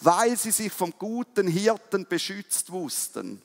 weil 0.00 0.36
sie 0.36 0.52
sich 0.52 0.72
vom 0.72 0.92
guten 0.98 1.48
Hirten 1.48 2.06
beschützt 2.06 2.70
wussten. 2.70 3.42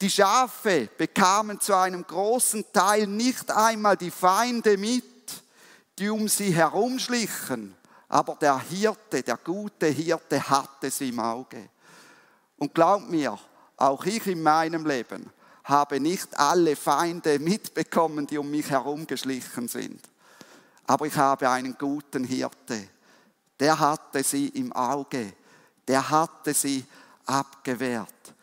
Die 0.00 0.10
Schafe 0.10 0.88
bekamen 0.96 1.60
zu 1.60 1.74
einem 1.74 2.06
großen 2.06 2.64
Teil 2.72 3.06
nicht 3.06 3.50
einmal 3.50 3.96
die 3.96 4.10
Feinde 4.10 4.76
mit, 4.76 5.04
die 5.98 6.08
um 6.08 6.28
sie 6.28 6.54
herumschlichen, 6.54 7.74
aber 8.08 8.36
der 8.36 8.58
Hirte, 8.58 9.22
der 9.22 9.36
gute 9.38 9.86
Hirte 9.86 10.48
hatte 10.48 10.90
sie 10.90 11.08
im 11.08 11.20
Auge. 11.20 11.70
Und 12.56 12.74
glaub 12.74 13.08
mir, 13.08 13.38
auch 13.76 14.04
ich 14.04 14.26
in 14.26 14.42
meinem 14.42 14.86
Leben 14.86 15.30
habe 15.64 15.98
nicht 15.98 16.38
alle 16.38 16.76
Feinde 16.76 17.38
mitbekommen, 17.38 18.26
die 18.26 18.38
um 18.38 18.50
mich 18.50 18.68
herumgeschlichen 18.70 19.68
sind. 19.68 20.00
Aber 20.86 21.06
ich 21.06 21.16
habe 21.16 21.48
einen 21.48 21.76
guten 21.78 22.24
Hirte. 22.24 22.88
Der 23.58 23.78
hatte 23.78 24.22
sie 24.22 24.48
im 24.48 24.72
Auge. 24.72 25.32
Der 25.88 26.08
hatte 26.10 26.52
sie 26.52 26.84
abgewehrt. 27.24 28.34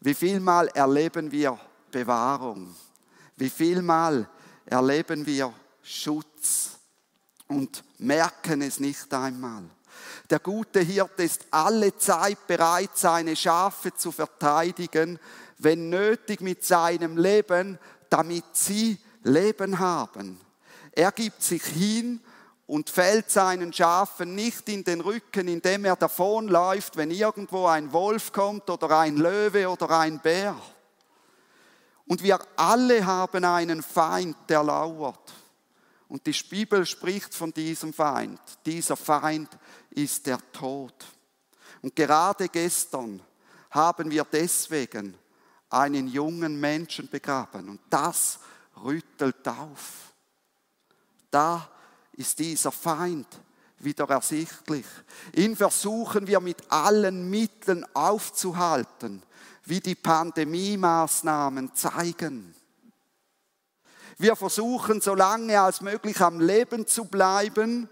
Wie 0.00 0.14
vielmal 0.14 0.68
erleben 0.68 1.30
wir 1.30 1.58
Bewahrung? 1.90 2.74
Wie 3.36 3.50
vielmal 3.50 4.26
erleben 4.64 5.26
wir 5.26 5.52
Schutz? 5.82 6.80
und 7.50 7.82
merken 7.98 8.62
es 8.62 8.80
nicht 8.80 9.12
einmal. 9.12 9.64
Der 10.28 10.38
gute 10.38 10.80
Hirte 10.80 11.22
ist 11.22 11.46
alle 11.50 11.96
Zeit 11.96 12.46
bereit, 12.46 12.90
seine 12.94 13.36
Schafe 13.36 13.94
zu 13.94 14.12
verteidigen, 14.12 15.18
wenn 15.58 15.90
nötig 15.90 16.40
mit 16.40 16.64
seinem 16.64 17.16
Leben, 17.16 17.78
damit 18.08 18.44
sie 18.52 18.98
Leben 19.22 19.78
haben. 19.78 20.40
Er 20.92 21.12
gibt 21.12 21.42
sich 21.42 21.62
hin 21.62 22.20
und 22.66 22.88
fällt 22.88 23.30
seinen 23.30 23.72
Schafen 23.72 24.34
nicht 24.34 24.68
in 24.68 24.84
den 24.84 25.00
Rücken, 25.00 25.48
indem 25.48 25.84
er 25.84 25.96
davonläuft, 25.96 26.96
wenn 26.96 27.10
irgendwo 27.10 27.66
ein 27.66 27.92
Wolf 27.92 28.32
kommt 28.32 28.70
oder 28.70 28.98
ein 28.98 29.16
Löwe 29.16 29.68
oder 29.68 29.90
ein 29.98 30.20
Bär. 30.20 30.56
Und 32.06 32.22
wir 32.22 32.38
alle 32.56 33.04
haben 33.06 33.44
einen 33.44 33.82
Feind, 33.82 34.36
der 34.48 34.62
lauert. 34.62 35.32
Und 36.08 36.26
die 36.26 36.34
Bibel 36.48 36.84
spricht 36.84 37.34
von 37.34 37.52
diesem 37.52 37.92
Feind. 37.92 38.40
Dieser 38.66 38.96
Feind 38.96 39.48
ist 39.90 40.26
der 40.26 40.38
Tod. 40.52 40.94
Und 41.82 41.94
gerade 41.94 42.48
gestern 42.48 43.20
haben 43.70 44.10
wir 44.10 44.24
deswegen 44.24 45.14
einen 45.68 46.08
jungen 46.08 46.58
Menschen 46.58 47.08
begraben. 47.08 47.68
Und 47.68 47.80
das 47.88 48.40
rüttelt 48.82 49.46
auf. 49.46 50.12
Da 51.30 51.68
ist 52.12 52.38
dieser 52.38 52.72
Feind 52.72 53.26
wieder 53.78 54.08
ersichtlich. 54.10 54.86
Ihn 55.34 55.56
versuchen 55.56 56.26
wir 56.26 56.40
mit 56.40 56.70
allen 56.70 57.30
Mitteln 57.30 57.86
aufzuhalten, 57.94 59.22
wie 59.64 59.80
die 59.80 59.94
Pandemie-Maßnahmen 59.94 61.74
zeigen. 61.74 62.54
Wir 64.18 64.36
versuchen 64.36 65.00
so 65.00 65.14
lange 65.14 65.58
als 65.58 65.80
möglich 65.80 66.20
am 66.20 66.40
Leben 66.40 66.86
zu 66.86 67.06
bleiben, 67.06 67.88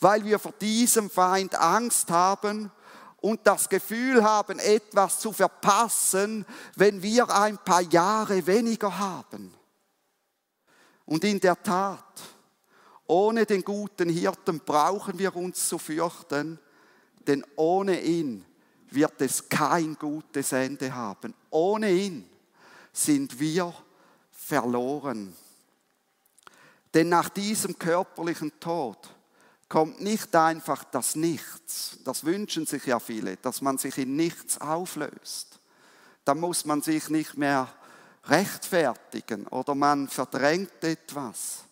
weil 0.00 0.24
wir 0.24 0.38
vor 0.38 0.52
diesem 0.60 1.10
Feind 1.10 1.54
Angst 1.54 2.10
haben 2.10 2.70
und 3.20 3.46
das 3.46 3.68
Gefühl 3.68 4.24
haben, 4.24 4.58
etwas 4.58 5.20
zu 5.20 5.32
verpassen, 5.32 6.46
wenn 6.76 7.02
wir 7.02 7.28
ein 7.30 7.58
paar 7.58 7.82
Jahre 7.82 8.46
weniger 8.46 8.98
haben. 8.98 9.54
Und 11.04 11.24
in 11.24 11.40
der 11.40 11.60
Tat, 11.62 12.22
ohne 13.06 13.44
den 13.44 13.62
guten 13.62 14.08
Hirten 14.08 14.60
brauchen 14.60 15.18
wir 15.18 15.34
uns 15.34 15.68
zu 15.68 15.78
fürchten, 15.78 16.58
denn 17.26 17.44
ohne 17.56 18.00
ihn 18.00 18.44
wird 18.90 19.20
es 19.20 19.48
kein 19.48 19.96
gutes 19.96 20.52
Ende 20.52 20.94
haben. 20.94 21.34
Ohne 21.50 21.90
ihn 21.90 22.28
sind 22.92 23.38
wir 23.38 23.74
verloren. 24.30 25.34
Denn 26.94 27.08
nach 27.08 27.28
diesem 27.28 27.78
körperlichen 27.78 28.58
Tod 28.58 28.98
kommt 29.70 30.00
nicht 30.00 30.34
einfach 30.34 30.84
das 30.84 31.14
Nichts. 31.14 31.98
Das 32.04 32.24
wünschen 32.24 32.66
sich 32.66 32.84
ja 32.86 32.98
viele, 32.98 33.36
dass 33.38 33.62
man 33.62 33.78
sich 33.78 33.96
in 33.96 34.16
nichts 34.16 34.60
auflöst. 34.60 35.60
Da 36.24 36.34
muss 36.34 36.66
man 36.66 36.82
sich 36.82 37.08
nicht 37.08 37.38
mehr 37.38 37.72
rechtfertigen 38.24 39.46
oder 39.46 39.74
man 39.74 40.08
verdrängt 40.08 40.82
etwas. 40.82 41.64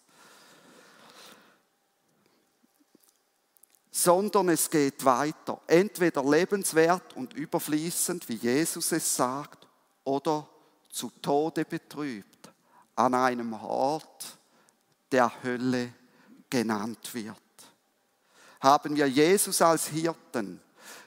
Sondern 3.90 4.48
es 4.50 4.70
geht 4.70 5.04
weiter. 5.04 5.60
Entweder 5.66 6.22
lebenswert 6.22 7.16
und 7.16 7.34
überfließend, 7.34 8.28
wie 8.28 8.36
Jesus 8.36 8.92
es 8.92 9.16
sagt, 9.16 9.66
oder 10.04 10.48
zu 10.88 11.10
Tode 11.20 11.64
betrübt 11.64 12.48
an 12.94 13.14
einem 13.14 13.52
Ort, 13.54 14.38
der 15.10 15.32
Hölle 15.42 15.92
genannt 16.48 17.12
wird. 17.12 17.47
Haben 18.60 18.96
wir 18.96 19.06
Jesus 19.06 19.62
als 19.62 19.88
Hirten, 19.88 20.60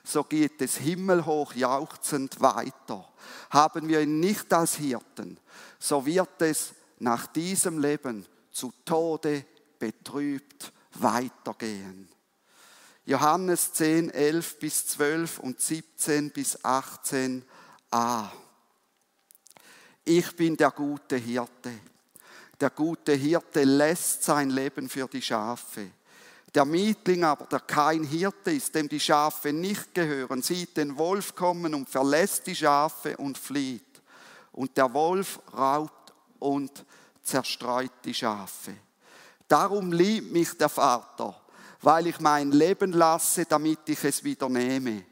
so 0.04 0.24
geht 0.24 0.62
es 0.62 0.78
himmelhoch 0.78 1.54
jauchzend 1.54 2.40
weiter. 2.42 3.08
Haben 3.50 3.88
wir 3.88 4.02
ihn 4.02 4.20
nicht 4.20 4.52
als 4.54 4.76
Hirten, 4.76 5.40
so 5.80 6.06
wird 6.06 6.42
es 6.42 6.74
nach 7.00 7.28
diesem 7.28 7.80
Leben 7.80 8.26
zu 8.52 8.72
Tode 8.86 9.46
betrübt 9.80 10.72
weitergehen. 10.94 12.10
Johannes 13.06 13.74
10, 13.74 14.12
11 14.12 14.60
bis 14.60 14.88
12 14.88 15.40
und 15.40 15.60
17 15.60 16.32
bis 16.32 16.58
18a. 16.64 18.30
Ich 20.06 20.36
bin 20.36 20.56
der 20.56 20.72
gute 20.72 21.18
Hirte. 21.18 21.72
Der 22.60 22.70
gute 22.70 23.14
Hirte 23.14 23.64
lässt 23.64 24.24
sein 24.24 24.52
Leben 24.52 24.88
für 24.88 25.08
die 25.08 25.22
Schafe. 25.22 25.90
Der 26.54 26.66
Mietling 26.66 27.24
aber, 27.24 27.46
der 27.46 27.62
kein 27.62 28.04
Hirte 28.04 28.52
ist, 28.52 28.76
dem 28.76 28.90
die 28.90 29.00
Schafe 29.00 29.54
nicht 29.54 29.94
gehören, 29.94 30.42
sieht 30.42 30.76
den 30.76 30.98
Wolf 30.98 31.34
kommen 31.34 31.74
und 31.74 31.90
verlässt 31.90 32.46
die 32.48 32.56
Schafe 32.56 33.16
und 33.18 33.38
flieht. 33.38 34.02
Und 34.52 34.76
der 34.76 34.94
Wolf 34.94 35.40
raubt 35.54 36.14
und 36.40 36.86
zerstreut 37.24 37.92
die 38.04 38.14
Schafe. 38.14 38.74
Darum 39.48 39.94
liebt 39.94 40.32
mich 40.32 40.58
der 40.58 40.68
Vater, 40.68 41.40
weil 41.82 42.08
ich 42.08 42.20
mein 42.20 42.52
Leben 42.52 42.92
lasse, 42.92 43.46
damit 43.46 43.88
ich 43.88 44.04
es 44.04 44.24
wieder 44.24 44.50
nehme. 44.50 45.06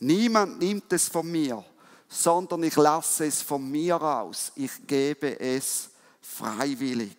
Niemand 0.00 0.58
nimmt 0.58 0.92
es 0.92 1.08
von 1.08 1.30
mir, 1.30 1.62
sondern 2.08 2.62
ich 2.62 2.76
lasse 2.76 3.26
es 3.26 3.42
von 3.42 3.70
mir 3.70 4.00
aus. 4.00 4.52
Ich 4.56 4.86
gebe 4.86 5.38
es 5.38 5.90
freiwillig. 6.20 7.16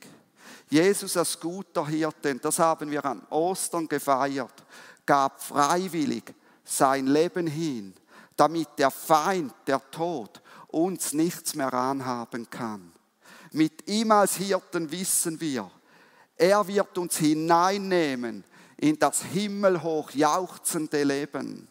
Jesus 0.69 1.17
als 1.17 1.39
guter 1.39 1.87
Hirte, 1.87 2.35
das 2.35 2.59
haben 2.59 2.91
wir 2.91 3.03
an 3.03 3.25
Ostern 3.29 3.87
gefeiert, 3.87 4.53
gab 5.05 5.41
freiwillig 5.41 6.33
sein 6.63 7.07
Leben 7.07 7.47
hin, 7.47 7.93
damit 8.35 8.69
der 8.77 8.91
Feind, 8.91 9.53
der 9.65 9.81
Tod, 9.89 10.41
uns 10.67 11.13
nichts 11.13 11.55
mehr 11.55 11.73
anhaben 11.73 12.47
kann. 12.49 12.91
Mit 13.51 13.89
ihm 13.89 14.11
als 14.11 14.35
Hirten 14.35 14.91
wissen 14.91 15.41
wir, 15.41 15.71
er 16.37 16.67
wird 16.67 16.97
uns 16.97 17.17
hineinnehmen 17.17 18.43
in 18.77 18.97
das 18.97 19.23
himmelhoch 19.23 20.11
jauchzende 20.11 21.03
Leben. 21.03 21.67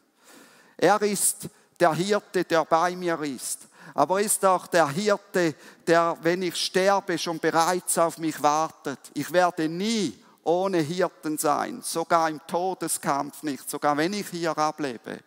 Er 0.76 1.00
ist 1.02 1.48
der 1.78 1.94
Hirte, 1.94 2.44
der 2.44 2.64
bei 2.64 2.94
mir 2.96 3.20
ist. 3.22 3.67
Aber 3.98 4.20
er 4.20 4.26
ist 4.26 4.44
auch 4.44 4.68
der 4.68 4.88
Hirte, 4.90 5.56
der, 5.84 6.16
wenn 6.22 6.42
ich 6.42 6.54
sterbe, 6.54 7.18
schon 7.18 7.40
bereits 7.40 7.98
auf 7.98 8.18
mich 8.18 8.40
wartet. 8.40 9.00
Ich 9.14 9.32
werde 9.32 9.68
nie 9.68 10.16
ohne 10.44 10.78
Hirten 10.78 11.36
sein, 11.36 11.82
sogar 11.82 12.30
im 12.30 12.40
Todeskampf 12.46 13.42
nicht, 13.42 13.68
sogar 13.68 13.96
wenn 13.96 14.12
ich 14.12 14.28
hier 14.28 14.56
ablebe. 14.56 15.18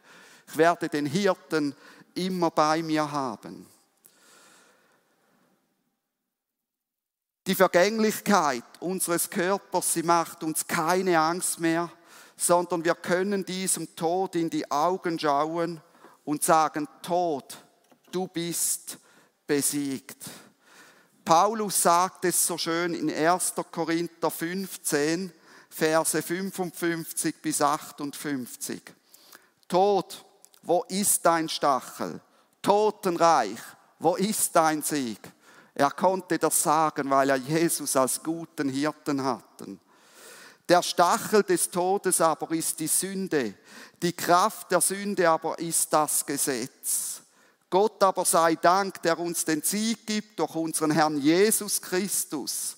Ich 0.47 0.55
werde 0.55 0.87
den 0.87 1.05
Hirten 1.05 1.75
immer 2.15 2.49
bei 2.49 2.81
mir 2.81 3.11
haben. 3.11 3.65
Die 7.47 7.55
Vergänglichkeit 7.55 8.63
unseres 8.79 9.29
Körpers, 9.29 9.91
sie 9.95 10.03
macht 10.03 10.45
uns 10.45 10.65
keine 10.65 11.19
Angst 11.19 11.59
mehr, 11.59 11.91
sondern 12.37 12.85
wir 12.85 12.95
können 12.95 13.43
diesem 13.43 13.93
Tod 13.97 14.37
in 14.37 14.49
die 14.49 14.71
Augen 14.71 15.19
schauen 15.19 15.81
und 16.23 16.41
sagen, 16.41 16.87
Tod, 17.01 17.57
du 18.11 18.27
bist 18.27 18.97
besiegt. 19.47 20.17
Paulus 21.23 21.81
sagt 21.81 22.25
es 22.25 22.45
so 22.45 22.57
schön 22.57 22.93
in 22.93 23.13
1. 23.13 23.53
Korinther 23.71 24.31
15, 24.31 25.31
Verse 25.69 26.21
55 26.21 27.41
bis 27.41 27.61
58. 27.61 28.81
Tod, 29.67 30.25
wo 30.63 30.83
ist 30.89 31.25
dein 31.25 31.47
Stachel? 31.47 32.19
Totenreich, 32.61 33.59
wo 33.99 34.15
ist 34.15 34.55
dein 34.55 34.81
Sieg? 34.81 35.19
Er 35.73 35.91
konnte 35.91 36.37
das 36.37 36.61
sagen, 36.61 37.09
weil 37.09 37.29
er 37.29 37.37
Jesus 37.37 37.95
als 37.95 38.21
guten 38.21 38.69
Hirten 38.69 39.23
hatten. 39.23 39.79
Der 40.67 40.83
Stachel 40.83 41.43
des 41.43 41.69
Todes 41.69 42.21
aber 42.21 42.51
ist 42.51 42.79
die 42.79 42.87
Sünde. 42.87 43.55
Die 44.01 44.13
Kraft 44.13 44.71
der 44.71 44.81
Sünde 44.81 45.29
aber 45.29 45.57
ist 45.59 45.91
das 45.91 46.25
Gesetz. 46.25 47.20
Gott 47.71 48.03
aber 48.03 48.25
sei 48.25 48.55
Dank, 48.55 49.01
der 49.01 49.17
uns 49.17 49.45
den 49.45 49.61
Sieg 49.61 50.05
gibt 50.05 50.37
durch 50.37 50.53
unseren 50.55 50.91
Herrn 50.91 51.17
Jesus 51.17 51.81
Christus. 51.81 52.75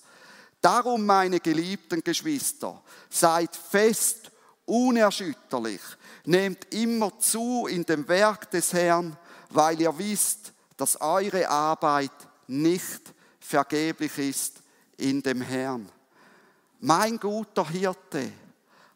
Darum, 0.60 1.04
meine 1.04 1.40
geliebten 1.40 2.02
Geschwister, 2.02 2.80
seid 3.10 3.54
fest, 3.54 4.30
unerschütterlich, 4.64 5.80
nehmt 6.24 6.72
immer 6.72 7.18
zu 7.18 7.66
in 7.66 7.84
dem 7.84 8.06
Werk 8.06 8.50
des 8.52 8.72
Herrn, 8.72 9.16
weil 9.50 9.80
ihr 9.80 9.98
wisst, 9.98 10.52
dass 10.76 11.00
eure 11.00 11.48
Arbeit 11.48 12.12
nicht 12.46 13.12
vergeblich 13.40 14.16
ist 14.16 14.62
in 14.96 15.20
dem 15.22 15.40
Herrn. 15.42 15.90
Mein 16.78 17.18
guter 17.18 17.68
Hirte 17.68 18.30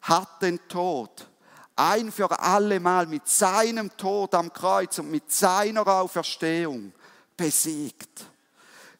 hat 0.01 0.41
den 0.41 0.65
Tod 0.69 1.28
ein 1.79 2.11
für 2.11 2.29
alle 2.39 2.79
Mal 2.79 3.07
mit 3.07 3.27
seinem 3.27 3.95
Tod 3.95 4.35
am 4.35 4.51
Kreuz 4.51 4.99
und 4.99 5.09
mit 5.09 5.31
seiner 5.31 5.87
Auferstehung 5.87 6.91
besiegt. 7.37 8.25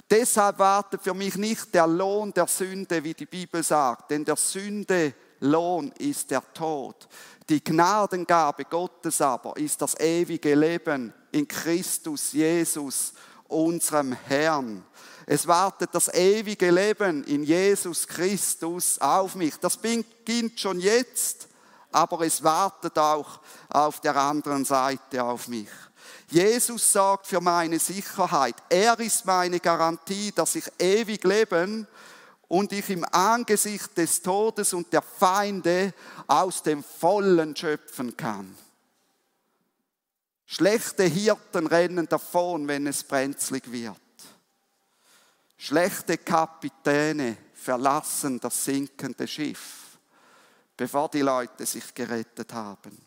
Deshalb 0.09 0.57
wartet 0.57 1.03
für 1.03 1.13
mich 1.13 1.35
nicht 1.35 1.73
der 1.73 1.85
Lohn 1.85 2.33
der 2.33 2.47
Sünde, 2.47 3.03
wie 3.03 3.13
die 3.13 3.25
Bibel 3.25 3.61
sagt, 3.61 4.09
denn 4.09 4.25
der 4.25 4.37
Sünde 4.37 5.13
Lohn 5.41 5.91
ist 5.99 6.31
der 6.31 6.41
Tod. 6.53 7.07
Die 7.47 7.63
Gnadengabe 7.63 8.65
Gottes 8.65 9.21
aber 9.21 9.55
ist 9.57 9.81
das 9.81 9.99
ewige 9.99 10.55
Leben 10.55 11.13
in 11.31 11.47
Christus 11.47 12.31
Jesus 12.31 13.13
unserem 13.47 14.13
Herrn. 14.13 14.83
Es 15.25 15.45
wartet 15.47 15.89
das 15.93 16.11
ewige 16.13 16.71
Leben 16.71 17.23
in 17.25 17.43
Jesus 17.43 18.07
Christus 18.07 18.99
auf 18.99 19.35
mich. 19.35 19.57
Das 19.57 19.77
beginnt 19.77 20.59
schon 20.59 20.79
jetzt, 20.79 21.48
aber 21.91 22.21
es 22.21 22.43
wartet 22.43 22.97
auch 22.97 23.39
auf 23.69 23.99
der 24.01 24.15
anderen 24.15 24.65
Seite 24.65 25.23
auf 25.23 25.47
mich. 25.47 25.69
Jesus 26.29 26.91
sorgt 26.91 27.27
für 27.27 27.41
meine 27.41 27.79
Sicherheit. 27.79 28.55
Er 28.69 28.99
ist 28.99 29.25
meine 29.25 29.59
Garantie, 29.59 30.31
dass 30.31 30.55
ich 30.55 30.65
ewig 30.77 31.23
leben 31.23 31.87
und 32.47 32.71
ich 32.71 32.89
im 32.89 33.05
Angesicht 33.11 33.97
des 33.97 34.21
Todes 34.21 34.73
und 34.73 34.91
der 34.93 35.01
Feinde 35.01 35.93
aus 36.27 36.61
dem 36.61 36.83
Vollen 36.83 37.55
schöpfen 37.55 38.15
kann. 38.15 38.55
Schlechte 40.45 41.03
Hirten 41.03 41.67
rennen 41.67 42.07
davon, 42.07 42.67
wenn 42.67 42.87
es 42.87 43.03
brenzlig 43.03 43.71
wird. 43.71 43.95
Schlechte 45.57 46.17
Kapitäne 46.17 47.37
verlassen 47.53 48.39
das 48.39 48.65
sinkende 48.65 49.27
Schiff, 49.27 49.78
bevor 50.79 51.09
die 51.09 51.19
Leute 51.19 51.65
sich 51.65 51.93
gerettet 51.93 52.53
haben. 52.53 52.97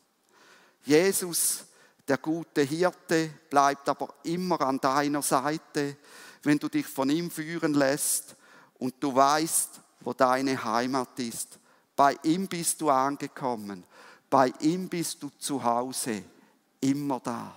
Jesus, 0.85 1.65
der 2.07 2.19
gute 2.19 2.61
Hirte, 2.61 3.31
bleibt 3.49 3.89
aber 3.89 4.15
immer 4.25 4.61
an 4.61 4.79
deiner 4.79 5.23
Seite, 5.23 5.97
wenn 6.43 6.59
du 6.59 6.69
dich 6.69 6.87
von 6.87 7.09
ihm 7.09 7.31
führen 7.31 7.73
lässt 7.73 8.37
und 8.79 9.03
du 9.03 9.15
weißt, 9.15 9.81
wo 10.01 10.13
deine 10.13 10.63
Heimat 10.63 11.19
ist. 11.19 11.59
Bei 11.97 12.15
ihm 12.25 12.47
bist 12.47 12.79
du 12.83 12.91
angekommen, 12.91 13.85
bei 14.29 14.53
ihm 14.61 14.91
bist 14.91 15.23
du 15.23 15.31
zu 15.39 15.65
Hause 15.65 16.25
immer 16.79 17.21
da. 17.21 17.57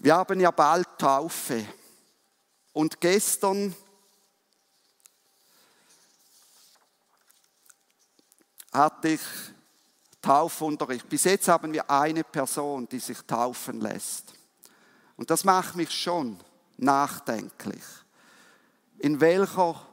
Wir 0.00 0.16
haben 0.16 0.40
ja 0.40 0.50
bald 0.50 0.98
Taufe. 0.98 1.64
Und 2.72 3.00
gestern 3.00 3.72
hatte 8.72 9.08
ich 9.08 9.20
Taufunterricht. 10.22 11.08
Bis 11.08 11.24
jetzt 11.24 11.48
haben 11.48 11.72
wir 11.72 11.90
eine 11.90 12.24
Person, 12.24 12.88
die 12.88 12.98
sich 12.98 13.18
taufen 13.22 13.80
lässt. 13.80 14.32
Und 15.16 15.30
das 15.30 15.44
macht 15.44 15.76
mich 15.76 15.90
schon 15.90 16.38
nachdenklich. 16.76 17.84
In 18.98 19.20
welcher 19.20 19.86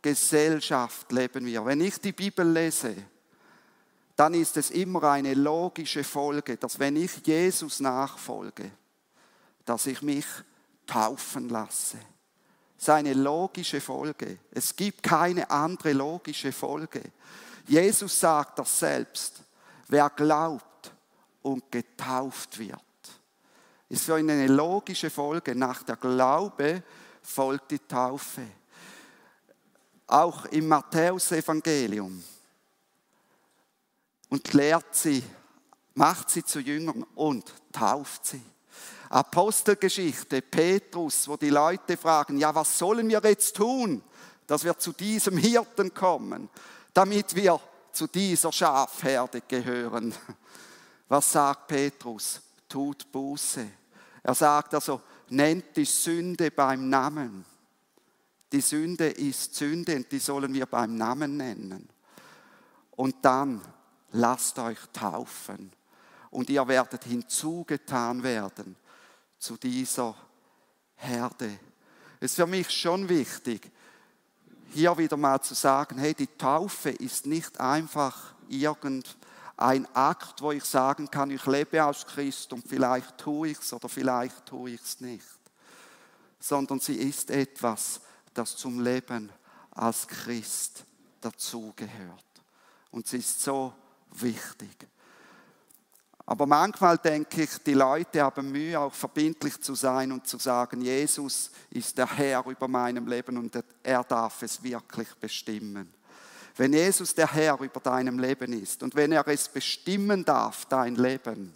Gesellschaft 0.00 1.10
leben 1.12 1.46
wir. 1.46 1.64
Wenn 1.64 1.80
ich 1.80 1.98
die 1.98 2.12
Bibel 2.12 2.46
lese, 2.46 2.94
dann 4.16 4.34
ist 4.34 4.56
es 4.56 4.70
immer 4.70 5.02
eine 5.04 5.34
logische 5.34 6.04
Folge, 6.04 6.56
dass 6.56 6.78
wenn 6.78 6.96
ich 6.96 7.26
Jesus 7.26 7.80
nachfolge, 7.80 8.70
dass 9.64 9.86
ich 9.86 10.02
mich 10.02 10.26
taufen 10.86 11.48
lasse. 11.48 11.98
Das 12.76 12.82
ist 12.84 12.90
eine 12.90 13.14
logische 13.14 13.80
Folge. 13.80 14.38
Es 14.50 14.76
gibt 14.76 15.02
keine 15.02 15.50
andere 15.50 15.92
logische 15.94 16.52
Folge. 16.52 17.00
Jesus 17.66 18.18
sagt 18.18 18.58
das 18.58 18.78
selbst. 18.78 19.42
Wer 19.88 20.10
glaubt 20.10 20.92
und 21.42 21.70
getauft 21.70 22.58
wird, 22.58 22.80
ist 23.88 24.04
für 24.04 24.18
ihn 24.18 24.30
eine 24.30 24.48
logische 24.48 25.10
Folge. 25.10 25.54
Nach 25.54 25.82
der 25.82 25.96
Glaube 25.96 26.82
folgt 27.22 27.70
die 27.70 27.78
Taufe 27.78 28.42
auch 30.06 30.44
im 30.46 30.68
Matthäusevangelium 30.68 32.22
und 34.28 34.52
lehrt 34.52 34.94
sie, 34.94 35.22
macht 35.94 36.30
sie 36.30 36.44
zu 36.44 36.60
Jüngern 36.60 37.04
und 37.14 37.52
tauft 37.72 38.26
sie. 38.26 38.42
Apostelgeschichte, 39.08 40.42
Petrus, 40.42 41.28
wo 41.28 41.36
die 41.36 41.50
Leute 41.50 41.96
fragen, 41.96 42.38
ja, 42.38 42.54
was 42.54 42.78
sollen 42.78 43.08
wir 43.08 43.20
jetzt 43.22 43.56
tun, 43.56 44.02
dass 44.46 44.64
wir 44.64 44.78
zu 44.78 44.92
diesem 44.92 45.36
Hirten 45.36 45.94
kommen, 45.94 46.48
damit 46.94 47.34
wir 47.34 47.60
zu 47.92 48.06
dieser 48.06 48.52
Schafherde 48.52 49.42
gehören. 49.42 50.14
Was 51.08 51.32
sagt 51.32 51.68
Petrus? 51.68 52.40
Tut 52.68 53.10
Buße. 53.12 53.66
Er 54.22 54.34
sagt 54.34 54.74
also, 54.74 55.02
nennt 55.28 55.76
die 55.76 55.84
Sünde 55.84 56.50
beim 56.50 56.88
Namen. 56.88 57.44
Die 58.52 58.60
Sünde 58.60 59.08
ist 59.08 59.54
Sünde 59.54 59.96
und 59.96 60.10
die 60.10 60.18
sollen 60.18 60.54
wir 60.54 60.66
beim 60.66 60.96
Namen 60.96 61.36
nennen. 61.36 61.88
Und 62.92 63.16
dann 63.22 63.60
lasst 64.12 64.58
euch 64.60 64.78
taufen 64.92 65.72
und 66.30 66.48
ihr 66.50 66.66
werdet 66.66 67.04
hinzugetan 67.04 68.22
werden 68.22 68.76
zu 69.38 69.56
dieser 69.56 70.14
Herde. 70.94 71.58
Es 72.20 72.32
ist 72.32 72.36
für 72.36 72.46
mich 72.46 72.70
schon 72.70 73.08
wichtig, 73.08 73.70
hier 74.74 74.98
wieder 74.98 75.16
mal 75.16 75.40
zu 75.40 75.54
sagen, 75.54 75.98
hey, 75.98 76.14
die 76.14 76.26
Taufe 76.26 76.90
ist 76.90 77.26
nicht 77.26 77.60
einfach 77.60 78.34
irgendein 78.48 79.86
Akt, 79.94 80.42
wo 80.42 80.50
ich 80.50 80.64
sagen 80.64 81.10
kann, 81.10 81.30
ich 81.30 81.46
lebe 81.46 81.82
als 81.82 82.04
Christ 82.04 82.52
und 82.52 82.66
vielleicht 82.66 83.16
tue 83.16 83.50
ich 83.50 83.60
es 83.60 83.72
oder 83.72 83.88
vielleicht 83.88 84.44
tue 84.46 84.70
ich 84.70 84.82
es 84.82 85.00
nicht, 85.00 85.24
sondern 86.40 86.80
sie 86.80 86.96
ist 86.96 87.30
etwas, 87.30 88.00
das 88.34 88.56
zum 88.56 88.80
Leben 88.80 89.30
als 89.70 90.08
Christ 90.08 90.84
dazugehört. 91.20 92.24
Und 92.90 93.06
es 93.06 93.12
ist 93.12 93.42
so 93.42 93.72
wichtig. 94.10 94.88
Aber 96.26 96.46
manchmal 96.46 96.96
denke 96.96 97.42
ich, 97.42 97.58
die 97.58 97.74
Leute 97.74 98.22
haben 98.22 98.50
Mühe, 98.50 98.80
auch 98.80 98.94
verbindlich 98.94 99.60
zu 99.60 99.74
sein 99.74 100.10
und 100.10 100.26
zu 100.26 100.38
sagen, 100.38 100.80
Jesus 100.80 101.50
ist 101.68 101.98
der 101.98 102.10
Herr 102.16 102.46
über 102.46 102.66
meinem 102.66 103.06
Leben 103.06 103.36
und 103.36 103.62
er 103.82 104.04
darf 104.04 104.42
es 104.42 104.62
wirklich 104.62 105.14
bestimmen. 105.16 105.92
Wenn 106.56 106.72
Jesus 106.72 107.14
der 107.14 107.30
Herr 107.30 107.60
über 107.60 107.80
deinem 107.80 108.18
Leben 108.18 108.52
ist 108.54 108.82
und 108.82 108.94
wenn 108.94 109.12
er 109.12 109.26
es 109.28 109.48
bestimmen 109.48 110.24
darf, 110.24 110.64
dein 110.66 110.94
Leben, 110.94 111.54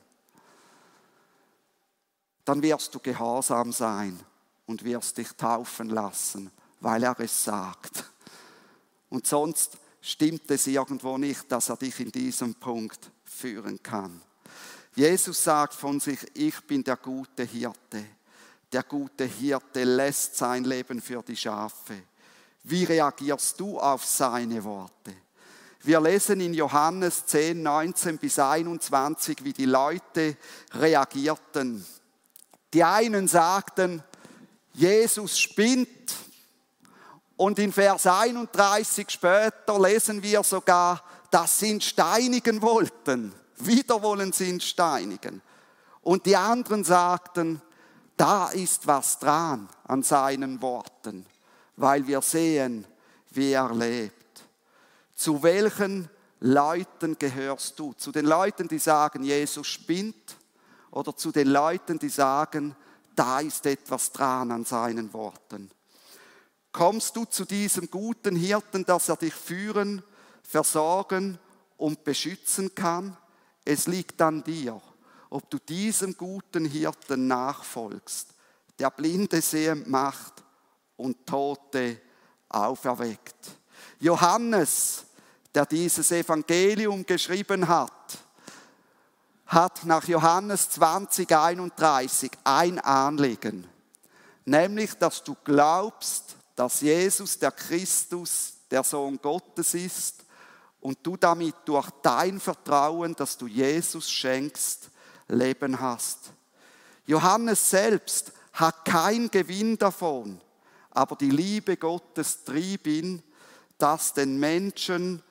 dann 2.45 2.63
wirst 2.63 2.95
du 2.95 2.99
gehorsam 2.99 3.73
sein 3.73 4.19
und 4.67 4.85
wirst 4.85 5.17
dich 5.17 5.33
taufen 5.33 5.89
lassen, 5.89 6.51
weil 6.81 7.05
er 7.05 7.19
es 7.21 7.45
sagt. 7.45 8.05
Und 9.09 9.27
sonst 9.27 9.79
stimmt 10.03 10.51
es 10.51 10.67
irgendwo 10.67 11.17
nicht, 11.17 11.51
dass 11.51 11.71
er 11.71 11.77
dich 11.77 12.01
in 12.01 12.13
diesem 12.13 12.55
Punkt 12.55 13.11
führen 13.25 13.83
kann. 13.83 14.21
Jesus 14.95 15.43
sagt 15.43 15.75
von 15.75 16.01
sich, 16.01 16.19
ich 16.35 16.61
bin 16.67 16.83
der 16.83 16.97
gute 16.97 17.45
Hirte. 17.45 18.05
Der 18.73 18.83
gute 18.83 19.25
Hirte 19.25 19.85
lässt 19.85 20.37
sein 20.37 20.65
Leben 20.65 21.01
für 21.01 21.23
die 21.23 21.37
Schafe. 21.37 22.03
Wie 22.65 22.85
reagierst 22.85 23.59
du 23.59 23.79
auf 23.79 24.05
seine 24.05 24.63
Worte? 24.65 25.15
Wir 25.83 26.01
lesen 26.01 26.41
in 26.41 26.55
Johannes 26.55 27.25
10, 27.27 27.63
19 27.63 28.19
bis 28.19 28.39
21, 28.39 29.45
wie 29.45 29.53
die 29.53 29.65
Leute 29.65 30.37
reagierten. 30.75 31.87
Die 32.75 32.85
einen 32.85 33.29
sagten, 33.29 34.03
Jesus 34.75 35.39
spinnt. 35.39 36.15
Und 37.37 37.59
in 37.59 37.73
Vers 37.73 38.07
31 38.07 39.09
später 39.09 39.81
lesen 39.81 40.23
wir 40.23 40.43
sogar, 40.43 41.03
dass 41.31 41.61
sie 41.61 41.71
ihn 41.71 41.81
steinigen 41.81 42.61
wollten. 42.61 43.33
Wieder 43.61 44.03
wollen 44.03 44.33
sie 44.33 44.49
ihn 44.49 44.61
steinigen. 44.61 45.43
Und 46.03 46.27
die 46.27 46.37
anderen 46.37 46.85
sagten, 46.85 47.61
da 48.17 48.49
ist 48.49 48.87
was 48.87 49.19
dran 49.19 49.69
an 49.85 50.03
seinen 50.03 50.61
Worten, 50.61 51.27
weil 51.77 52.07
wir 52.07 52.21
sehen, 52.23 52.85
wie 53.31 53.53
er 53.53 53.73
lebt. 53.75 54.45
Zu 55.15 55.43
welchen 55.43 56.09
Leuten 56.41 57.19
gehörst 57.19 57.79
du? 57.79 57.93
Zu 57.95 58.13
den 58.13 58.27
Leuten, 58.27 58.69
die 58.69 58.79
sagen, 58.79 59.23
Jesus 59.23 59.67
spinnt? 59.67 60.37
Oder 60.91 61.17
zu 61.17 61.33
den 61.33 61.49
Leuten, 61.49 61.99
die 61.99 62.09
sagen, 62.09 62.75
da 63.15 63.41
ist 63.41 63.67
etwas 63.67 64.13
dran 64.13 64.51
an 64.51 64.65
seinen 64.65 65.13
Worten? 65.13 65.71
Kommst 66.73 67.17
du 67.17 67.25
zu 67.25 67.45
diesem 67.45 67.91
guten 67.91 68.37
Hirten, 68.37 68.85
dass 68.85 69.09
er 69.09 69.17
dich 69.17 69.35
führen, 69.35 70.03
versorgen 70.43 71.39
und 71.77 72.05
beschützen 72.05 72.75
kann? 72.75 73.17
Es 73.71 73.87
liegt 73.87 74.23
an 74.23 74.43
dir, 74.43 74.81
ob 75.29 75.51
du 75.51 75.59
diesem 75.59 76.17
guten 76.17 76.65
Hirten 76.65 77.27
nachfolgst, 77.27 78.29
der 78.79 78.91
Blinde 78.91 79.43
sehend 79.43 79.87
macht 79.87 80.43
und 80.97 81.27
Tote 81.27 82.01
auferweckt. 82.49 83.37
Johannes, 84.01 85.05
der 85.55 85.67
dieses 85.67 86.11
Evangelium 86.13 87.05
geschrieben 87.05 87.69
hat, 87.69 88.17
hat 89.45 89.85
nach 89.85 90.09
Johannes 90.09 90.71
20, 90.71 91.31
31 91.31 92.31
ein 92.45 92.79
Anliegen, 92.79 93.67
nämlich, 94.47 94.95
dass 94.95 95.23
du 95.23 95.37
glaubst, 95.45 96.37
dass 96.57 96.81
Jesus 96.81 97.39
der 97.39 97.53
Christus, 97.53 98.55
der 98.71 98.83
Sohn 98.83 99.19
Gottes 99.21 99.75
ist 99.75 100.18
und 100.81 100.99
du 101.03 101.17
damit 101.17 101.55
durch 101.65 101.89
dein 102.03 102.41
Vertrauen, 102.41 103.15
das 103.15 103.37
du 103.37 103.47
Jesus 103.47 104.11
schenkst, 104.11 104.91
Leben 105.29 105.79
hast. 105.79 106.33
Johannes 107.07 107.71
selbst 107.71 108.33
hat 108.53 108.85
kein 108.85 109.31
Gewinn 109.31 109.77
davon, 109.77 110.41
aber 110.91 111.17
die 111.17 111.31
Liebe 111.31 111.77
Gottes 111.77 112.45
trieb 112.45 112.87
ihn, 112.87 113.23
das 113.77 114.13
den 114.13 114.39
Menschen 114.39 115.23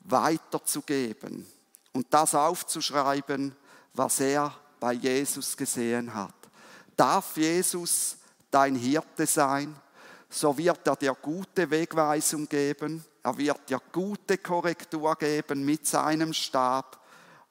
weiterzugeben 0.00 1.46
und 1.92 2.06
das 2.10 2.34
aufzuschreiben, 2.34 3.54
was 3.94 4.20
er 4.20 4.54
bei 4.78 4.92
Jesus 4.92 5.56
gesehen 5.56 6.14
hat. 6.14 6.34
Darf 6.96 7.36
Jesus 7.36 8.16
dein 8.50 8.74
Hirte 8.74 9.26
sein? 9.26 9.74
So 10.30 10.56
wird 10.56 10.86
er 10.86 10.96
dir 10.96 11.14
gute 11.20 11.70
Wegweisung 11.70 12.48
geben 12.48 13.04
er 13.22 13.36
wird 13.36 13.68
dir 13.68 13.80
gute 13.92 14.38
Korrektur 14.38 15.14
geben 15.16 15.64
mit 15.64 15.86
seinem 15.86 16.32
Stab 16.32 17.00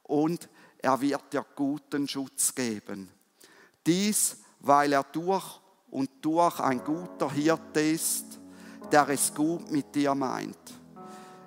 und 0.03 0.49
er 0.79 0.99
wird 0.99 1.31
dir 1.31 1.45
guten 1.55 2.07
Schutz 2.07 2.55
geben. 2.55 3.09
Dies, 3.85 4.37
weil 4.59 4.93
er 4.93 5.03
durch 5.03 5.45
und 5.91 6.09
durch 6.21 6.59
ein 6.59 6.83
guter 6.83 7.31
Hirte 7.31 7.81
ist, 7.81 8.25
der 8.91 9.09
es 9.09 9.33
gut 9.33 9.69
mit 9.71 9.93
dir 9.93 10.15
meint. 10.15 10.57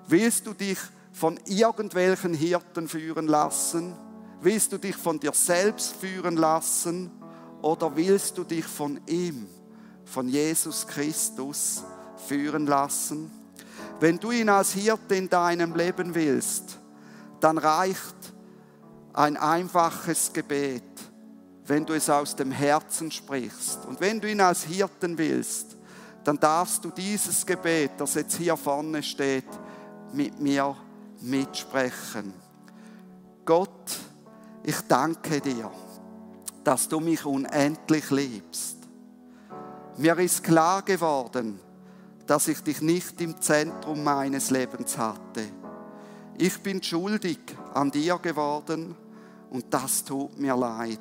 Willst 0.06 0.46
du 0.46 0.54
dich 0.54 0.78
von 1.12 1.38
irgendwelchen 1.46 2.34
Hirten 2.34 2.88
führen 2.88 3.26
lassen? 3.26 3.96
Willst 4.40 4.72
du 4.72 4.78
dich 4.78 4.96
von 4.96 5.18
dir 5.18 5.32
selbst 5.32 5.96
führen 5.96 6.36
lassen? 6.36 7.10
Oder 7.60 7.94
willst 7.94 8.38
du 8.38 8.44
dich 8.44 8.64
von 8.64 9.00
ihm, 9.06 9.48
von 10.12 10.28
Jesus 10.28 10.86
Christus, 10.86 11.82
führen 12.28 12.66
lassen? 12.66 13.30
Wenn 13.98 14.18
du 14.18 14.30
ihn 14.30 14.48
als 14.48 14.72
Hirte 14.72 15.14
in 15.14 15.28
deinem 15.28 15.74
Leben 15.74 16.14
willst, 16.14 16.78
dann 17.40 17.56
reicht 17.58 18.14
ein 19.14 19.36
einfaches 19.36 20.32
Gebet, 20.32 20.82
wenn 21.66 21.86
du 21.86 21.94
es 21.94 22.10
aus 22.10 22.36
dem 22.36 22.50
Herzen 22.50 23.10
sprichst. 23.10 23.86
Und 23.86 24.00
wenn 24.00 24.20
du 24.20 24.30
ihn 24.30 24.40
als 24.40 24.64
Hirten 24.64 25.16
willst, 25.16 25.76
dann 26.24 26.38
darfst 26.38 26.84
du 26.84 26.90
dieses 26.90 27.44
Gebet, 27.44 27.92
das 27.98 28.14
jetzt 28.14 28.36
hier 28.36 28.56
vorne 28.56 29.02
steht, 29.02 29.48
mit 30.12 30.38
mir 30.40 30.76
mitsprechen. 31.20 32.32
Gott, 33.44 33.98
ich 34.62 34.80
danke 34.82 35.40
dir, 35.40 35.70
dass 36.62 36.88
du 36.88 37.00
mich 37.00 37.24
unendlich 37.24 38.10
liebst. 38.10 38.81
Mir 39.98 40.18
ist 40.18 40.42
klar 40.42 40.82
geworden, 40.82 41.60
dass 42.26 42.48
ich 42.48 42.62
dich 42.62 42.80
nicht 42.80 43.20
im 43.20 43.40
Zentrum 43.40 44.02
meines 44.02 44.50
Lebens 44.50 44.96
hatte. 44.96 45.44
Ich 46.38 46.62
bin 46.62 46.82
schuldig 46.82 47.38
an 47.74 47.90
dir 47.90 48.18
geworden 48.18 48.94
und 49.50 49.66
das 49.68 50.02
tut 50.02 50.38
mir 50.38 50.56
leid. 50.56 51.00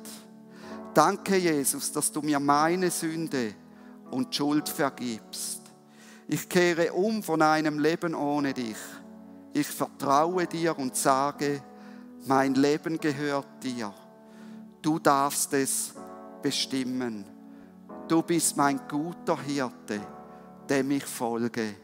Danke, 0.92 1.38
Jesus, 1.38 1.90
dass 1.90 2.12
du 2.12 2.20
mir 2.20 2.38
meine 2.38 2.90
Sünde 2.90 3.54
und 4.10 4.34
Schuld 4.34 4.68
vergibst. 4.68 5.62
Ich 6.28 6.48
kehre 6.48 6.92
um 6.92 7.22
von 7.22 7.40
einem 7.40 7.78
Leben 7.78 8.14
ohne 8.14 8.52
dich. 8.52 8.76
Ich 9.54 9.66
vertraue 9.66 10.46
dir 10.46 10.78
und 10.78 10.96
sage, 10.96 11.62
mein 12.26 12.54
Leben 12.54 13.00
gehört 13.00 13.62
dir. 13.62 13.92
Du 14.82 14.98
darfst 14.98 15.52
es 15.54 15.94
bestimmen. 16.42 17.31
Du 18.12 18.20
bist 18.20 18.58
mein 18.58 18.78
guter 18.86 19.40
Hirte 19.40 19.98
dem 20.68 20.90
ich 20.90 21.04
folge. 21.04 21.76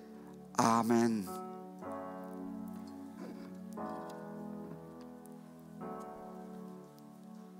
Amen. 0.58 1.26